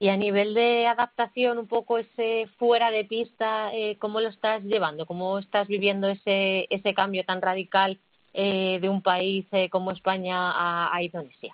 [0.00, 4.62] Y a nivel de adaptación, un poco ese fuera de pista, eh, ¿cómo lo estás
[4.62, 5.06] llevando?
[5.06, 7.98] ¿Cómo estás viviendo ese, ese cambio tan radical
[8.32, 11.52] eh, de un país eh, como España a, a, Indonesia?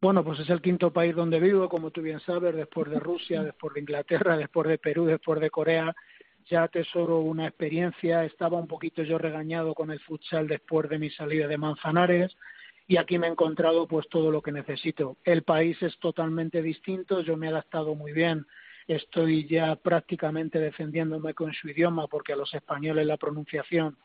[0.00, 3.42] Bueno, pues es el quinto país donde vivo, como tú bien sabes, después de Rusia,
[3.44, 5.94] después de Inglaterra, después de Perú, después de Corea.
[6.46, 8.24] Ya atesoro una experiencia.
[8.24, 12.36] Estaba un poquito yo regañado con el futsal después de mi salida de Manzanares
[12.86, 15.16] y aquí me he encontrado pues todo lo que necesito.
[15.24, 18.46] El país es totalmente distinto, yo me he adaptado muy bien,
[18.86, 23.96] estoy ya prácticamente defendiéndome con su idioma porque a los españoles la pronunciación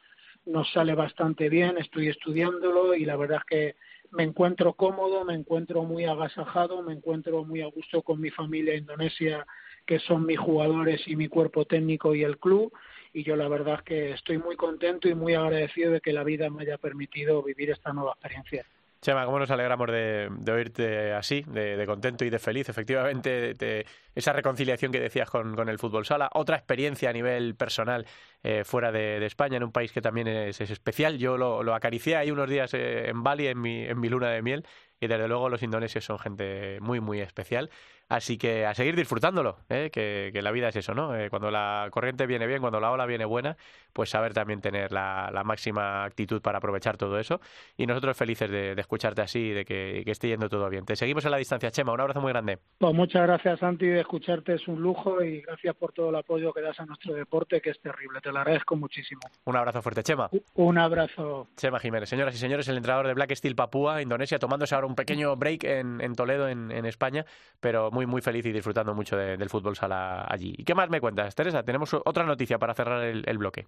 [0.45, 3.75] nos sale bastante bien, estoy estudiándolo y la verdad es que
[4.11, 8.75] me encuentro cómodo, me encuentro muy agasajado, me encuentro muy a gusto con mi familia
[8.75, 9.45] indonesia,
[9.87, 12.71] que son mis jugadores y mi cuerpo técnico y el club.
[13.13, 16.23] Y yo la verdad es que estoy muy contento y muy agradecido de que la
[16.23, 18.65] vida me haya permitido vivir esta nueva experiencia.
[18.99, 22.67] Chema, ¿cómo nos alegramos de, de oírte así, de, de contento y de feliz?
[22.67, 23.85] Efectivamente, de,
[24.15, 28.07] esa reconciliación que decías con, con el fútbol sala, otra experiencia a nivel personal
[28.43, 31.19] eh, fuera de, de España, en un país que también es, es especial.
[31.19, 34.31] Yo lo, lo acaricié ahí unos días eh, en Bali, en mi, en mi luna
[34.31, 34.65] de miel,
[34.99, 37.69] y desde luego los indonesios son gente muy, muy especial.
[38.09, 39.89] Así que a seguir disfrutándolo, ¿eh?
[39.91, 41.13] que, que la vida es eso, ¿no?
[41.13, 43.57] Eh, cuando la corriente viene bien, cuando la ola viene buena,
[43.91, 47.41] pues saber también tener la, la máxima actitud para aprovechar todo eso.
[47.75, 50.85] Y nosotros felices de, de escucharte así y de que, que esté yendo todo bien.
[50.85, 51.91] Te seguimos en la distancia, Chema.
[51.91, 52.59] Un abrazo muy grande.
[52.77, 56.53] Pues muchas gracias, Santi, de escucharte es un lujo y gracias por todo el apoyo
[56.53, 58.21] que das a nuestro deporte, que es terrible.
[58.21, 59.19] Te lo agradezco muchísimo.
[59.43, 60.29] Un abrazo fuerte, Chema.
[60.53, 61.49] Un abrazo.
[61.57, 62.07] Chema Jiménez.
[62.07, 65.65] Señoras y señores, el entrenador de Black Steel Papúa, Indonesia, tomándose ahora un pequeño break
[65.65, 67.25] en, en Toledo, en, en España,
[67.59, 70.53] pero muy, muy feliz y disfrutando mucho de- del fútbol sala allí.
[70.55, 71.63] ¿Y qué más me cuentas, Teresa?
[71.63, 73.65] Tenemos otra noticia para cerrar el, bloque.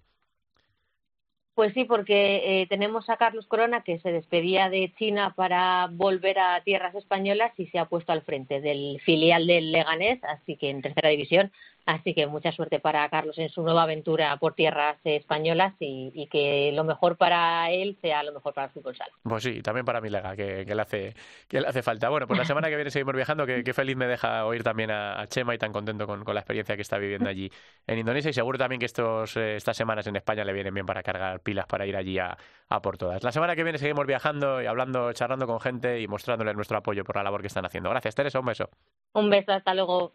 [1.54, 6.38] Pues sí, porque eh, tenemos a Carlos Corona que se despedía de China para volver
[6.38, 10.70] a tierras españolas y se ha puesto al frente del filial del Leganés, así que
[10.70, 11.50] en tercera división.
[11.90, 16.26] Así que mucha suerte para Carlos en su nueva aventura por tierras españolas y, y
[16.28, 19.12] que lo mejor para él sea lo mejor para el fútbol sala.
[19.22, 21.14] Pues sí, también para mi lega, que, que le hace,
[21.48, 22.08] que le hace falta.
[22.08, 24.90] Bueno, pues la semana que viene seguimos viajando, que, que feliz me deja oír también
[24.90, 27.50] a, a Chema y tan contento con, con la experiencia que está viviendo allí
[27.86, 30.86] en Indonesia y seguro también que estos, eh, estas semanas en España le vienen bien
[30.86, 32.36] para cargar pilas para ir allí a,
[32.68, 33.22] a por todas.
[33.24, 37.04] La semana que viene seguimos viajando y hablando, charlando con gente y mostrándoles nuestro apoyo
[37.04, 37.90] por la labor que están haciendo.
[37.90, 38.70] Gracias, Teresa, un beso.
[39.12, 40.14] Un beso, hasta luego.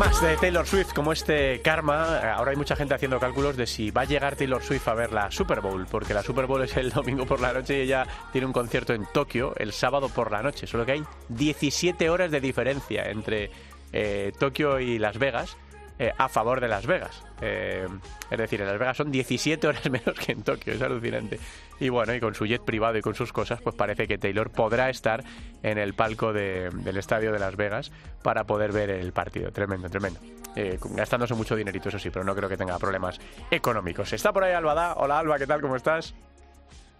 [0.00, 2.20] Más de Taylor Swift como este Karma.
[2.32, 5.12] Ahora hay mucha gente haciendo cálculos de si va a llegar Taylor Swift a ver
[5.12, 8.06] la Super Bowl, porque la Super Bowl es el domingo por la noche y ella
[8.32, 10.66] tiene un concierto en Tokio el sábado por la noche.
[10.66, 13.50] Solo que hay 17 horas de diferencia entre
[13.92, 15.58] eh, Tokio y Las Vegas.
[16.00, 17.22] Eh, a favor de Las Vegas.
[17.42, 17.86] Eh,
[18.30, 21.38] es decir, en Las Vegas son 17 horas menos que en Tokio, es alucinante.
[21.78, 24.50] Y bueno, y con su jet privado y con sus cosas, pues parece que Taylor
[24.50, 25.22] podrá estar
[25.62, 27.92] en el palco de- del estadio de Las Vegas
[28.22, 29.52] para poder ver el partido.
[29.52, 30.18] Tremendo, tremendo.
[30.56, 33.20] Eh, gastándose mucho dinerito, eso sí, pero no creo que tenga problemas
[33.50, 34.12] económicos.
[34.12, 34.94] Está por ahí Albada.
[34.96, 35.60] Hola Alba, ¿qué tal?
[35.60, 36.14] ¿Cómo estás?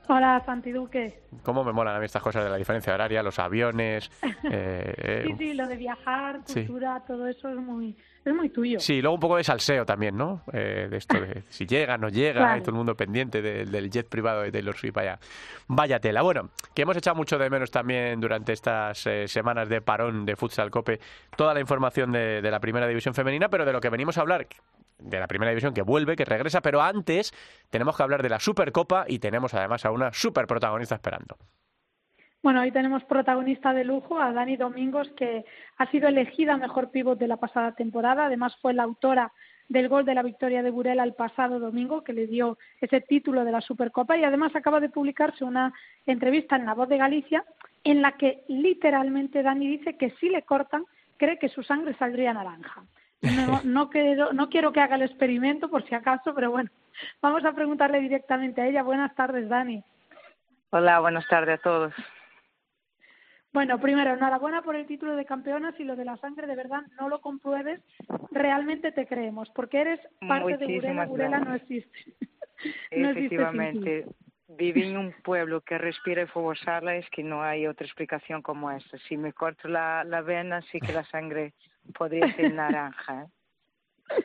[0.09, 1.23] Hola, Santi Duque.
[1.45, 4.11] ¿Cómo me molan a mí estas cosas de la diferencia horaria, los aviones?
[4.23, 6.67] eh, eh, Sí, sí, lo de viajar, Sí.
[6.67, 8.79] cultura, todo eso es muy, es muy tuyo.
[8.81, 10.43] Sí, luego un poco de salseo también, ¿no?
[10.53, 12.59] Eh, de esto de si llega, no llega, Claro.
[12.59, 15.19] y todo el mundo pendiente de- del jet privado de Taylor Swift, vaya,
[15.69, 16.23] vaya tela.
[16.23, 20.37] Bueno, que hemos echado mucho de menos también durante estas eh, semanas de parón de
[20.37, 21.01] Futsal Cope
[21.37, 24.21] toda la información de, de la primera división femenina, pero de lo que venimos a
[24.21, 24.47] hablar,
[24.99, 27.33] de la primera división que vuelve, que regresa, pero antes
[27.71, 31.37] tenemos que hablar de la Supercopa y tenemos además a una super protagonista esperando.
[32.43, 35.45] Bueno, hoy tenemos protagonista de lujo a Dani Domingos, que
[35.77, 38.27] ha sido elegida mejor pívot de la pasada temporada.
[38.27, 39.31] Además, fue la autora
[39.69, 43.45] del gol de la victoria de Burela el pasado domingo, que le dio ese título
[43.45, 44.17] de la Supercopa.
[44.17, 45.75] Y además acaba de publicarse una
[46.07, 47.45] entrevista en La Voz de Galicia,
[47.85, 50.87] en la que literalmente Dani dice que si le cortan,
[51.19, 52.83] cree que su sangre saldría naranja.
[53.21, 56.71] No, no, quiero, no quiero que haga el experimento por si acaso, pero bueno,
[57.21, 58.83] vamos a preguntarle directamente a ella.
[58.83, 59.85] Buenas tardes, Dani.
[60.71, 61.93] Hola, buenas tardes a todos.
[63.53, 66.83] Bueno, primero, enhorabuena por el título de campeonas y lo de la sangre, de verdad,
[67.01, 67.81] no lo compruebes,
[68.31, 71.63] realmente te creemos, porque eres parte de Burela, Muchísimas Burela no gracias.
[71.63, 72.15] existe.
[72.97, 73.35] no existe.
[73.35, 74.07] Efectivamente,
[74.47, 78.71] viví en un pueblo que respira fútbol sala, es que no hay otra explicación como
[78.71, 78.99] esta.
[79.09, 81.55] Si me corto la, la vena, sí que la sangre
[81.95, 83.25] podría ser naranja.
[83.25, 84.25] ¿eh?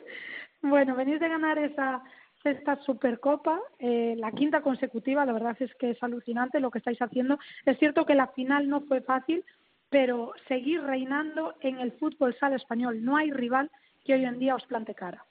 [0.62, 2.02] Bueno, venís de ganar esa
[2.46, 7.02] sexta Supercopa, eh, la quinta consecutiva, la verdad es que es alucinante lo que estáis
[7.02, 7.40] haciendo.
[7.64, 9.44] Es cierto que la final no fue fácil,
[9.90, 13.04] pero seguir reinando en el fútbol sala español.
[13.04, 13.68] No hay rival
[14.04, 15.24] que hoy en día os plante cara.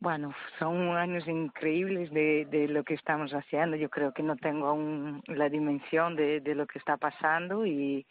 [0.00, 3.76] Bueno, son años increíbles de, de lo que estamos haciendo.
[3.76, 8.04] Yo creo que no tengo aún la dimensión de, de lo que está pasando y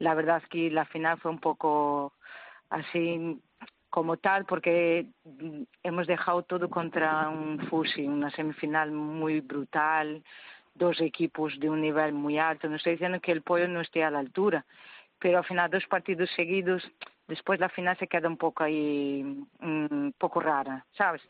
[0.00, 2.14] la verdad es que la final fue un poco
[2.68, 3.40] así
[3.92, 10.24] como tal porque mm, hemos dejado todo contra un Fusi, una semifinal muy brutal,
[10.74, 12.70] dos equipos de un nivel muy alto.
[12.70, 14.64] No estoy diciendo que el pollo no esté a la altura,
[15.18, 16.82] pero al final dos partidos seguidos,
[17.28, 19.22] después la final se queda un poco ahí,
[19.60, 21.20] mm, un poco rara, ¿sabes?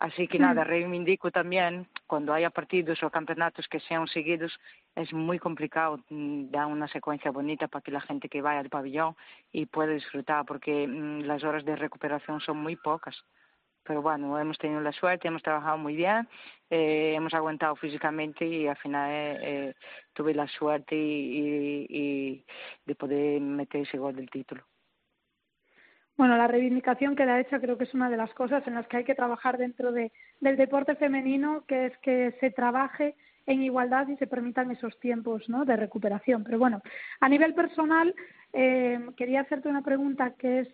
[0.00, 4.58] Así que nada, reivindico también, cuando haya partidos o campeonatos que sean seguidos,
[4.98, 8.68] es muy complicado mm, dar una secuencia bonita para que la gente que vaya al
[8.68, 9.14] pabellón
[9.52, 13.16] y pueda disfrutar, porque mm, las horas de recuperación son muy pocas.
[13.84, 16.28] Pero bueno, hemos tenido la suerte, hemos trabajado muy bien,
[16.68, 19.74] eh, hemos aguantado físicamente y al final eh,
[20.12, 22.44] tuve la suerte y, y
[22.84, 24.64] de poder meter ese gol del título.
[26.18, 28.96] Bueno, la reivindicación queda hecha, creo que es una de las cosas en las que
[28.96, 33.14] hay que trabajar dentro de, del deporte femenino, que es que se trabaje
[33.48, 35.64] en igualdad y se permitan esos tiempos ¿no?
[35.64, 36.44] de recuperación.
[36.44, 36.82] Pero bueno,
[37.18, 38.14] a nivel personal,
[38.52, 40.68] eh, quería hacerte una pregunta que es,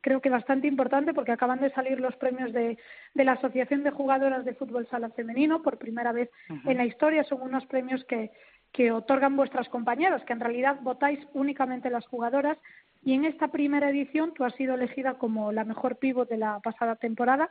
[0.00, 2.78] creo que bastante importante, porque acaban de salir los premios de,
[3.14, 6.30] de la Asociación de Jugadoras de Fútbol Sala Femenino por primera vez
[6.64, 7.24] en la historia.
[7.24, 8.30] Son unos premios que,
[8.72, 12.56] que otorgan vuestras compañeras, que en realidad votáis únicamente las jugadoras.
[13.04, 16.60] Y en esta primera edición tú has sido elegida como la mejor pívot de la
[16.60, 17.50] pasada temporada.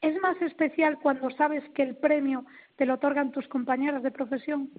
[0.00, 2.44] ¿Es más especial cuando sabes que el premio
[2.76, 4.70] te lo otorgan tus compañeras de profesión?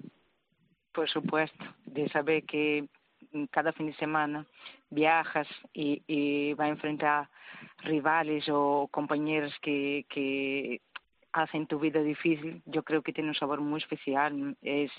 [0.92, 2.88] Por supuesto, de saber que
[3.32, 4.46] mm, cada fin de semana
[4.88, 7.28] viajas y, y va a enfrentar
[7.78, 10.80] rivales o compañeros que, que
[11.32, 14.56] hacen tu vida difícil, yo creo que tiene un sabor muy especial.
[14.62, 14.90] Es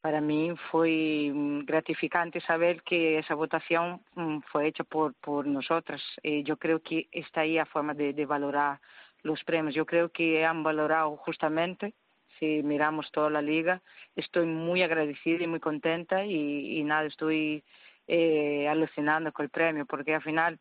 [0.00, 6.02] para mí fue mm, gratificante saber que esa votación mm, fue hecha por, por nosotras.
[6.22, 8.80] Eh, yo creo que está ahí a forma de, de valorar
[9.22, 9.74] los premios.
[9.74, 11.94] Yo creo que han valorado justamente,
[12.38, 13.82] si miramos toda la liga,
[14.16, 17.62] estoy muy agradecida y muy contenta y, nada, estoy
[18.06, 20.58] eh, alucinando con el premio porque al final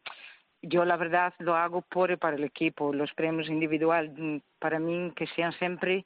[0.61, 2.93] yo la verdad lo hago por y para el equipo.
[2.93, 6.05] Los premios individual mm, para mí que sean siempre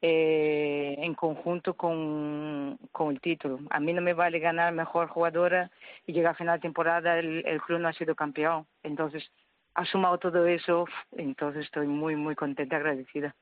[0.00, 3.60] eh, en conjunto con, con el título.
[3.70, 5.70] A mí no me vale ganar mejor jugadora
[6.06, 8.66] y llegar a final de temporada el, el club no ha sido campeón.
[8.82, 9.30] Entonces,
[9.74, 13.34] ha sumado todo eso, entonces estoy muy, muy contenta agradecida.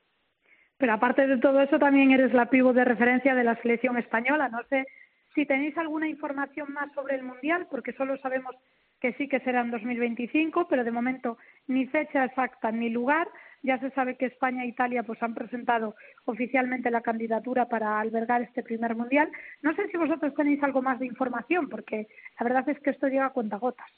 [0.77, 4.49] Pero aparte de todo eso, también eres la pivo de referencia de la selección española.
[4.49, 4.87] No sé
[5.35, 8.55] si tenéis alguna información más sobre el Mundial, porque solo sabemos
[8.99, 13.27] que sí que será en 2025, pero de momento ni fecha exacta ni lugar.
[13.63, 18.41] Ya se sabe que España e Italia pues han presentado oficialmente la candidatura para albergar
[18.41, 19.29] este primer mundial.
[19.61, 22.07] No sé si vosotros tenéis algo más de información, porque
[22.39, 23.89] la verdad es que esto llega a cuentagotas.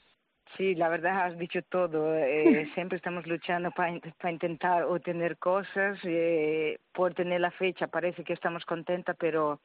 [0.58, 2.16] Sí, la verdad has dicho todo.
[2.16, 3.92] Eh, siempre estamos luchando para,
[4.32, 5.98] intentar obtener cosas.
[6.04, 9.60] Eh, por tener la fecha parece que estamos contentas, pero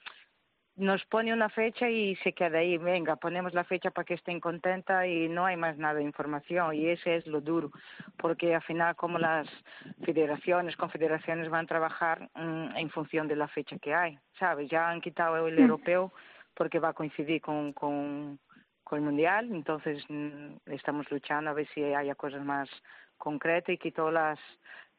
[0.77, 2.79] nos pone una fecha y se queda ahí.
[2.79, 6.75] Venga, ponemos la fecha para que estén contentas y no hay más nada de información.
[6.75, 7.71] Y ese es lo duro,
[8.17, 9.49] porque al final como las
[10.05, 14.71] federaciones, confederaciones van a trabajar mm, en función de la fecha que hay, ¿sabes?
[14.71, 15.61] Ya han quitado el Mm.
[15.63, 16.13] europeo
[16.55, 18.39] porque va a coincidir con, con,
[18.89, 22.69] con el mundial, entonces mm, estamos luchando a ver si haya cosas más
[23.19, 24.39] concretas y que todas las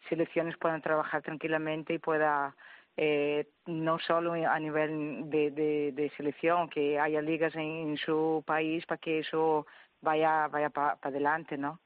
[0.08, 2.56] selecciones puedan trabajar tranquilamente y pueda
[2.96, 8.44] eh, no solo a nivel de, de, de selección, que haya ligas en, en su
[8.46, 9.66] país para que eso
[10.02, 11.80] vaya vaya para adelante, ¿no?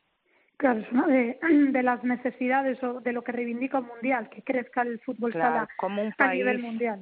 [0.57, 1.39] Claro, es una de,
[1.71, 5.53] de las necesidades o de lo que reivindica un mundial, que crezca el fútbol Claro,
[5.53, 7.01] sala como un a nivel mundial.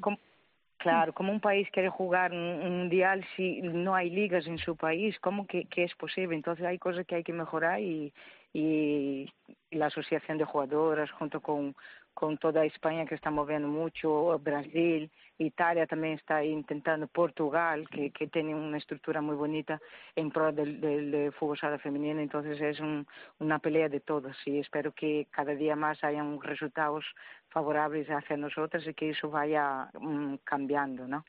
[0.82, 5.18] Claro, como un país quiere jugar un mundial si no hay ligas en su país,
[5.20, 6.36] ¿cómo que, que es posible?
[6.36, 8.14] Entonces hay cosas que hay que mejorar y,
[8.54, 9.32] y
[9.72, 11.76] la asociación de jugadoras junto con,
[12.14, 15.10] con toda España que está moviendo mucho, Brasil,
[15.46, 19.82] Italia también está intentando, Portugal, que, tiene una estructura muy bonita
[20.16, 23.08] en pro del, del, fútbol sala femenino, entonces es un,
[23.40, 27.06] una pelea de todos y espero que cada día más hayan resultados
[27.50, 31.26] favorables hacia nosotros y que eso vaya mm, cambiando, ¿no?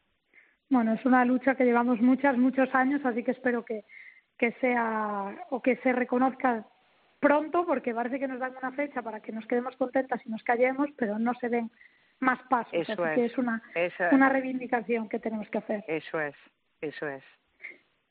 [0.69, 3.85] Bueno, es una lucha que llevamos muchas, muchos años, así que espero que,
[4.39, 6.67] que sea o que se reconozca
[7.21, 10.43] pronto, porque parece que nos dan una fecha para que nos quedemos contentas y nos
[10.43, 11.71] callemos, pero no se den
[12.23, 12.73] más pasos.
[12.73, 13.37] Eso así que es.
[13.37, 13.63] una,
[14.13, 15.85] una reivindicación que tenemos que hacer.
[15.87, 16.35] Eso es,
[16.81, 17.23] eso es.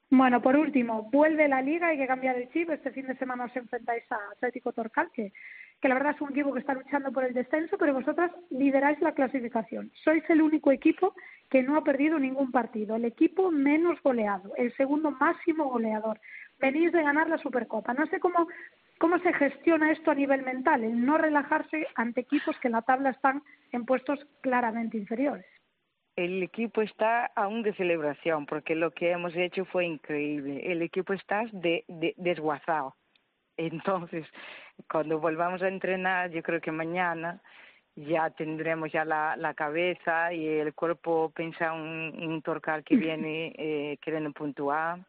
[0.10, 2.70] Bueno, por último, vuelve la liga, hay que cambiar el chip.
[2.70, 5.32] Este fin de semana os enfrentáis a Atlético Torcal, que,
[5.82, 9.00] que la verdad es un equipo que está luchando por el descenso, pero vosotras lideráis
[9.00, 9.90] la clasificación.
[10.04, 11.16] Sois el único equipo
[11.50, 16.20] que no ha perdido ningún partido, el equipo menos goleado, el segundo máximo goleador.
[16.60, 17.94] Venís de ganar la Supercopa.
[17.94, 18.50] No sé cómo
[19.02, 20.84] ¿Cómo se gestiona esto a nivel mental?
[20.84, 23.42] El no relajarse ante equipos que en la tabla están
[23.72, 25.44] en puestos claramente inferiores.
[26.16, 30.72] El equipo está aún de celebración porque lo que hemos hecho fue increíble.
[30.72, 32.94] El equipo está de, de- desguazado.
[33.58, 34.28] Entonces,
[34.88, 37.42] cuando volvamos a entrenar, yo creo que mañana
[37.96, 43.52] ya tendremos ya la, la cabeza y el cuerpo pensa un, un Torcal que viene
[43.58, 45.00] eh, queriendo puntuar,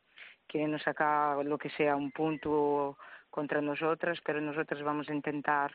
[0.49, 2.97] queriendo sacar lo que sea un punto
[3.33, 5.73] contra nosotras, pero nosotros vamos a intentar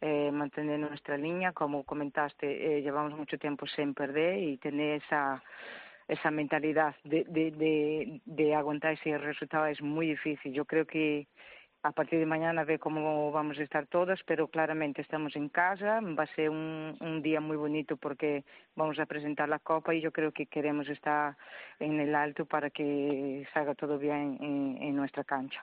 [0.00, 1.52] eh, mantener nuestra línea.
[1.52, 5.42] Como comentaste, eh, llevamos mucho tiempo sin perder y tener esa
[6.08, 10.52] esa mentalidad de, de, de, de aguantar ese resultado es muy difícil.
[10.52, 11.28] Yo creo que
[11.82, 16.00] a partir de mañana ver cómo vamos a estar todas, pero claramente estamos en casa,
[16.00, 18.44] va a ser un, un día muy bonito porque
[18.74, 21.36] vamos a presentar la copa y yo creo que queremos estar
[21.78, 25.62] en el alto para que salga todo bien en, en nuestra cancha.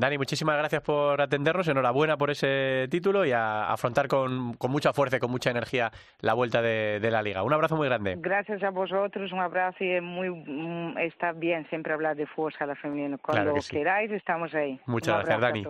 [0.00, 1.68] Dani, muchísimas gracias por atendernos.
[1.68, 5.92] Enhorabuena por ese título y a afrontar con, con mucha fuerza y con mucha energía
[6.20, 7.42] la vuelta de, de la liga.
[7.42, 8.16] Un abrazo muy grande.
[8.18, 12.64] Gracias a vosotros, un abrazo y es muy mm, está bien siempre hablar de fuerza
[12.64, 13.18] a la femenina.
[13.18, 13.76] Cuando Claro que sí.
[13.76, 14.80] queráis estamos ahí.
[14.86, 15.64] Muchas Un gracias, Dani.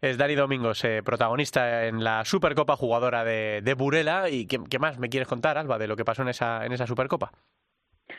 [0.00, 4.30] Es Dani Domingos, eh, protagonista en la Supercopa, jugadora de, de Burela.
[4.30, 6.72] ¿Y qué, qué más me quieres contar, Alba, de lo que pasó en esa, en
[6.72, 7.32] esa Supercopa?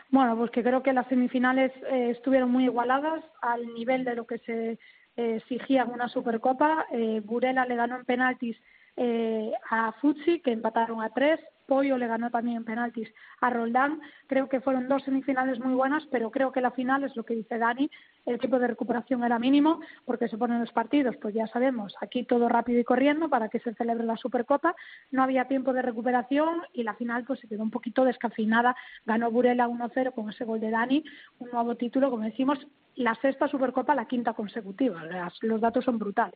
[0.10, 4.26] Bueno, pues que creo que las semifinales eh, estuvieron muy igualadas al nivel de lo
[4.28, 4.80] que se
[5.18, 5.42] eh,
[5.86, 6.88] una Supercopa.
[6.92, 8.58] Eh, Burela le ganó en penaltis
[8.98, 11.40] eh, a Futsi, que empataron a tres.
[11.66, 13.10] Pollo le ganó también en penaltis
[13.42, 14.02] a Roldán.
[14.28, 17.34] Creo que fueron dos semifinales muy buenas, pero creo que la final es lo que
[17.36, 17.90] dice Dani.
[18.26, 22.24] El tiempo de recuperación era mínimo porque se ponen los partidos, pues ya sabemos, aquí
[22.24, 24.76] todo rápido y corriendo para que se celebre la Supercopa.
[25.12, 28.76] No había tiempo de recuperación y la final pues se quedó un poquito descafeinada.
[29.06, 31.04] Ganó Burela 1-0 con ese gol de Dani,
[31.40, 32.60] un nuevo título, como decimos,
[32.96, 35.04] la sexta Supercopa, la quinta consecutiva.
[35.04, 36.36] Las- los datos son brutales.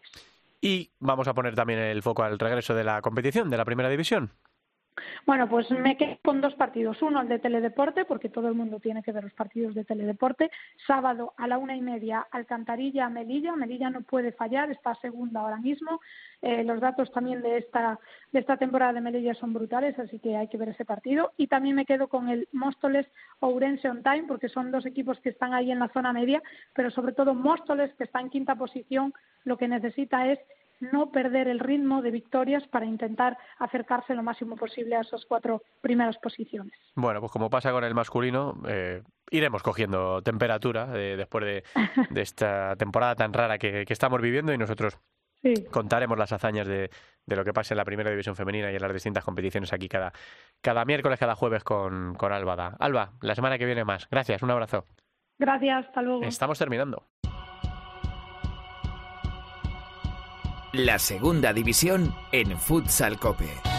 [0.62, 3.88] Y vamos a poner también el foco al regreso de la competición, de la primera
[3.90, 4.30] división.
[5.26, 7.02] Bueno, pues me quedo con dos partidos.
[7.02, 10.50] Uno, el de Teledeporte, porque todo el mundo tiene que ver los partidos de Teledeporte.
[10.88, 13.56] Sábado a la una y media, Alcantarilla, Melilla.
[13.56, 16.02] Melilla no puede fallar, está segunda ahora mismo.
[16.42, 18.00] Eh, los datos también de esta,
[18.32, 21.32] de esta temporada de Melilla son brutales, así que hay que ver ese partido.
[21.38, 23.08] Y también me quedo con el Móstoles
[23.40, 26.42] Ourense on Time, porque son dos equipos que están ahí en la zona media,
[26.74, 29.14] pero sobre todo Móstoles, que está en quinta posición,
[29.44, 30.40] lo que necesita es
[30.80, 35.62] no perder el ritmo de victorias para intentar acercarse lo máximo posible a esas cuatro
[35.82, 36.74] primeras posiciones.
[36.96, 41.64] Bueno, pues como pasa con el masculino, eh, iremos cogiendo temperatura eh, después de,
[42.10, 44.98] de esta temporada tan rara que, que estamos viviendo y nosotros
[45.42, 45.54] Sí.
[45.72, 46.90] contaremos las hazañas de,
[47.26, 49.88] de lo que pasa en la primera división femenina y en las distintas competiciones aquí
[49.88, 50.12] cada,
[50.62, 52.76] cada miércoles, cada jueves con, con Alba.
[52.78, 54.10] Alba, la semana que viene más.
[54.10, 54.84] Gracias, un abrazo.
[55.38, 56.24] Gracias, hasta luego.
[56.24, 57.06] Estamos terminando.
[60.74, 63.79] La segunda división en Futsal Cope.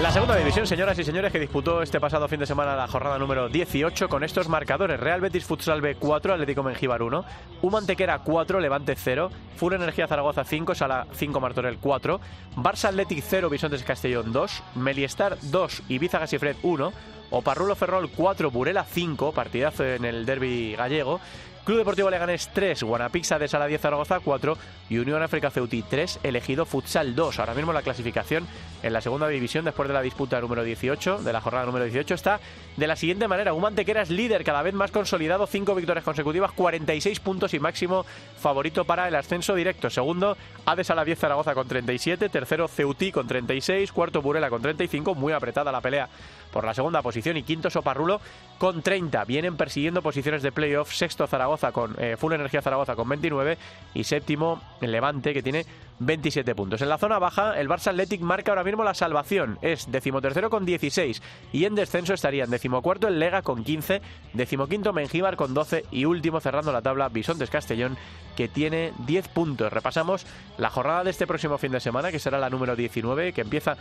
[0.00, 3.18] La segunda división, señoras y señores, que disputó este pasado fin de semana la jornada
[3.18, 4.98] número 18 con estos marcadores.
[4.98, 7.22] Real Betis Futsal B 4, Atlético Mengíbar 1,
[7.60, 12.18] Humantequera 4, Levante 0, Full Energía Zaragoza 5, Sala 5, Martorell 4,
[12.56, 16.92] Barça Athletic 0, Bisontes Castellón 2, Meliestar 2, Ibiza Gasifred 1,
[17.28, 21.20] Oparrulo Ferrol 4, Burela 5, partidazo en el derby gallego,
[21.64, 24.56] Club Deportivo Leganés 3, Guanapixa de Sala 10 Zaragoza 4
[24.88, 27.38] y Unión África Ceutí 3, elegido Futsal 2.
[27.38, 28.46] Ahora mismo la clasificación
[28.82, 32.14] en la segunda división después de la disputa número 18, de la jornada número 18,
[32.14, 32.40] está
[32.76, 33.52] de la siguiente manera.
[33.52, 38.06] Un Mantequera es líder, cada vez más consolidado, 5 victorias consecutivas, 46 puntos y máximo
[38.38, 39.90] favorito para el ascenso directo.
[39.90, 45.14] Segundo, Ades Sala 10 Zaragoza con 37, tercero Ceutí con 36, cuarto Burela con 35,
[45.14, 46.08] muy apretada la pelea
[46.52, 48.20] por la segunda posición y quinto Soparrulo
[48.58, 49.24] con 30.
[49.24, 53.58] Vienen persiguiendo posiciones de playoff, sexto Zaragoza con eh, Full Energía Zaragoza con 29
[53.94, 55.64] y séptimo el Levante que tiene
[56.00, 56.82] 27 puntos.
[56.82, 59.58] En la zona baja, el Barça Athletic marca ahora mismo la salvación.
[59.62, 61.22] Es decimotercero con 16
[61.52, 64.00] y en descenso estarían decimocuarto el Lega con 15,
[64.32, 67.96] decimoquinto Mengíbar con 12 y último cerrando la tabla Bisontes Castellón
[68.36, 69.72] que tiene 10 puntos.
[69.72, 70.26] Repasamos
[70.58, 73.76] la jornada de este próximo fin de semana que será la número 19 que empieza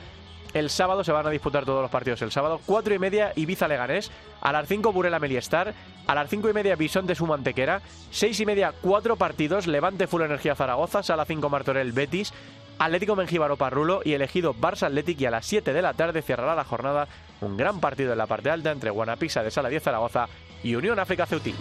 [0.53, 2.59] el sábado se van a disputar todos los partidos el sábado.
[2.65, 4.11] Cuatro y media Ibiza Leganés.
[4.41, 5.73] A las 5 Burela Meliestar.
[6.07, 7.81] A las cinco y media Bisonte Sumantequera.
[8.11, 9.67] Seis y media cuatro partidos.
[9.67, 11.03] Levante Full Energía Zaragoza.
[11.03, 12.33] Sala 5 Martorell Betis.
[12.79, 16.55] Atlético Mengíbar Parrulo y elegido Barça Athletic y a las 7 de la tarde cerrará
[16.55, 17.09] la jornada
[17.41, 20.27] un gran partido en la parte alta entre Guanapixa de Sala 10 Zaragoza
[20.63, 21.53] y Unión África Ceutí.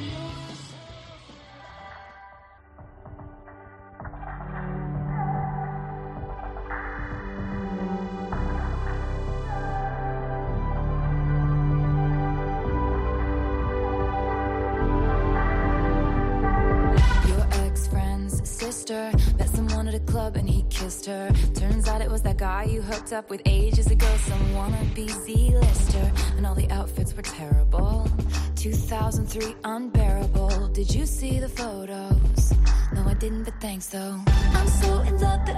[20.89, 21.31] Her.
[21.55, 24.07] Turns out it was that guy you hooked up with ages ago.
[24.25, 26.13] Some wannabe Z-lister.
[26.37, 28.11] And all the outfits were terrible.
[28.57, 30.69] 2003 unbearable.
[30.69, 32.55] Did you see the photos?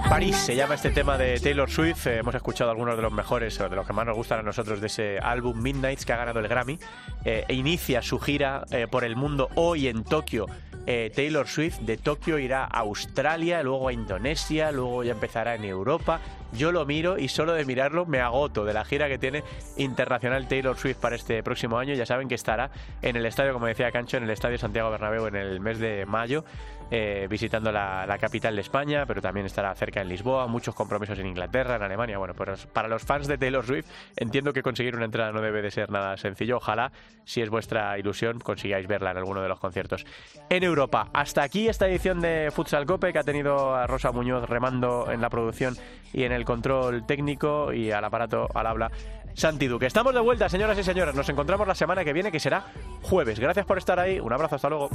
[0.09, 2.07] París se llama este tema de Taylor Swift.
[2.07, 4.41] Eh, hemos escuchado algunos de los mejores o de los que más nos gustan a
[4.41, 6.79] nosotros de ese álbum Midnights que ha ganado el Grammy.
[7.23, 10.47] Eh, e inicia su gira eh, por el mundo hoy en Tokio.
[10.87, 15.63] Eh, Taylor Swift de Tokio irá a Australia, luego a Indonesia, luego ya empezará en
[15.63, 16.19] Europa.
[16.53, 19.43] Yo lo miro y solo de mirarlo me agoto de la gira que tiene
[19.77, 21.93] internacional Taylor Swift para este próximo año.
[21.93, 22.71] Ya saben que estará
[23.01, 26.05] en el estadio, como decía Cancho, en el estadio Santiago Bernabéu en el mes de
[26.05, 26.43] mayo,
[26.89, 31.17] eh, visitando la, la capital de España, pero también estará cerca en Lisboa, muchos compromisos
[31.19, 32.17] en Inglaterra, en Alemania.
[32.17, 33.85] Bueno, pues para los fans de Taylor Swift
[34.17, 36.57] entiendo que conseguir una entrada no debe de ser nada sencillo.
[36.57, 36.91] Ojalá,
[37.23, 40.05] si es vuestra ilusión, consigáis verla en alguno de los conciertos
[40.49, 41.09] en Europa.
[41.13, 45.21] Hasta aquí esta edición de Futsal Cope que ha tenido a Rosa Muñoz remando en
[45.21, 45.75] la producción
[46.13, 48.91] y en el control técnico y al aparato al habla
[49.33, 49.85] Santi Duque.
[49.85, 51.15] Estamos de vuelta, señoras y señores.
[51.15, 52.65] Nos encontramos la semana que viene, que será
[53.01, 53.39] jueves.
[53.39, 54.19] Gracias por estar ahí.
[54.19, 54.89] Un abrazo, hasta luego.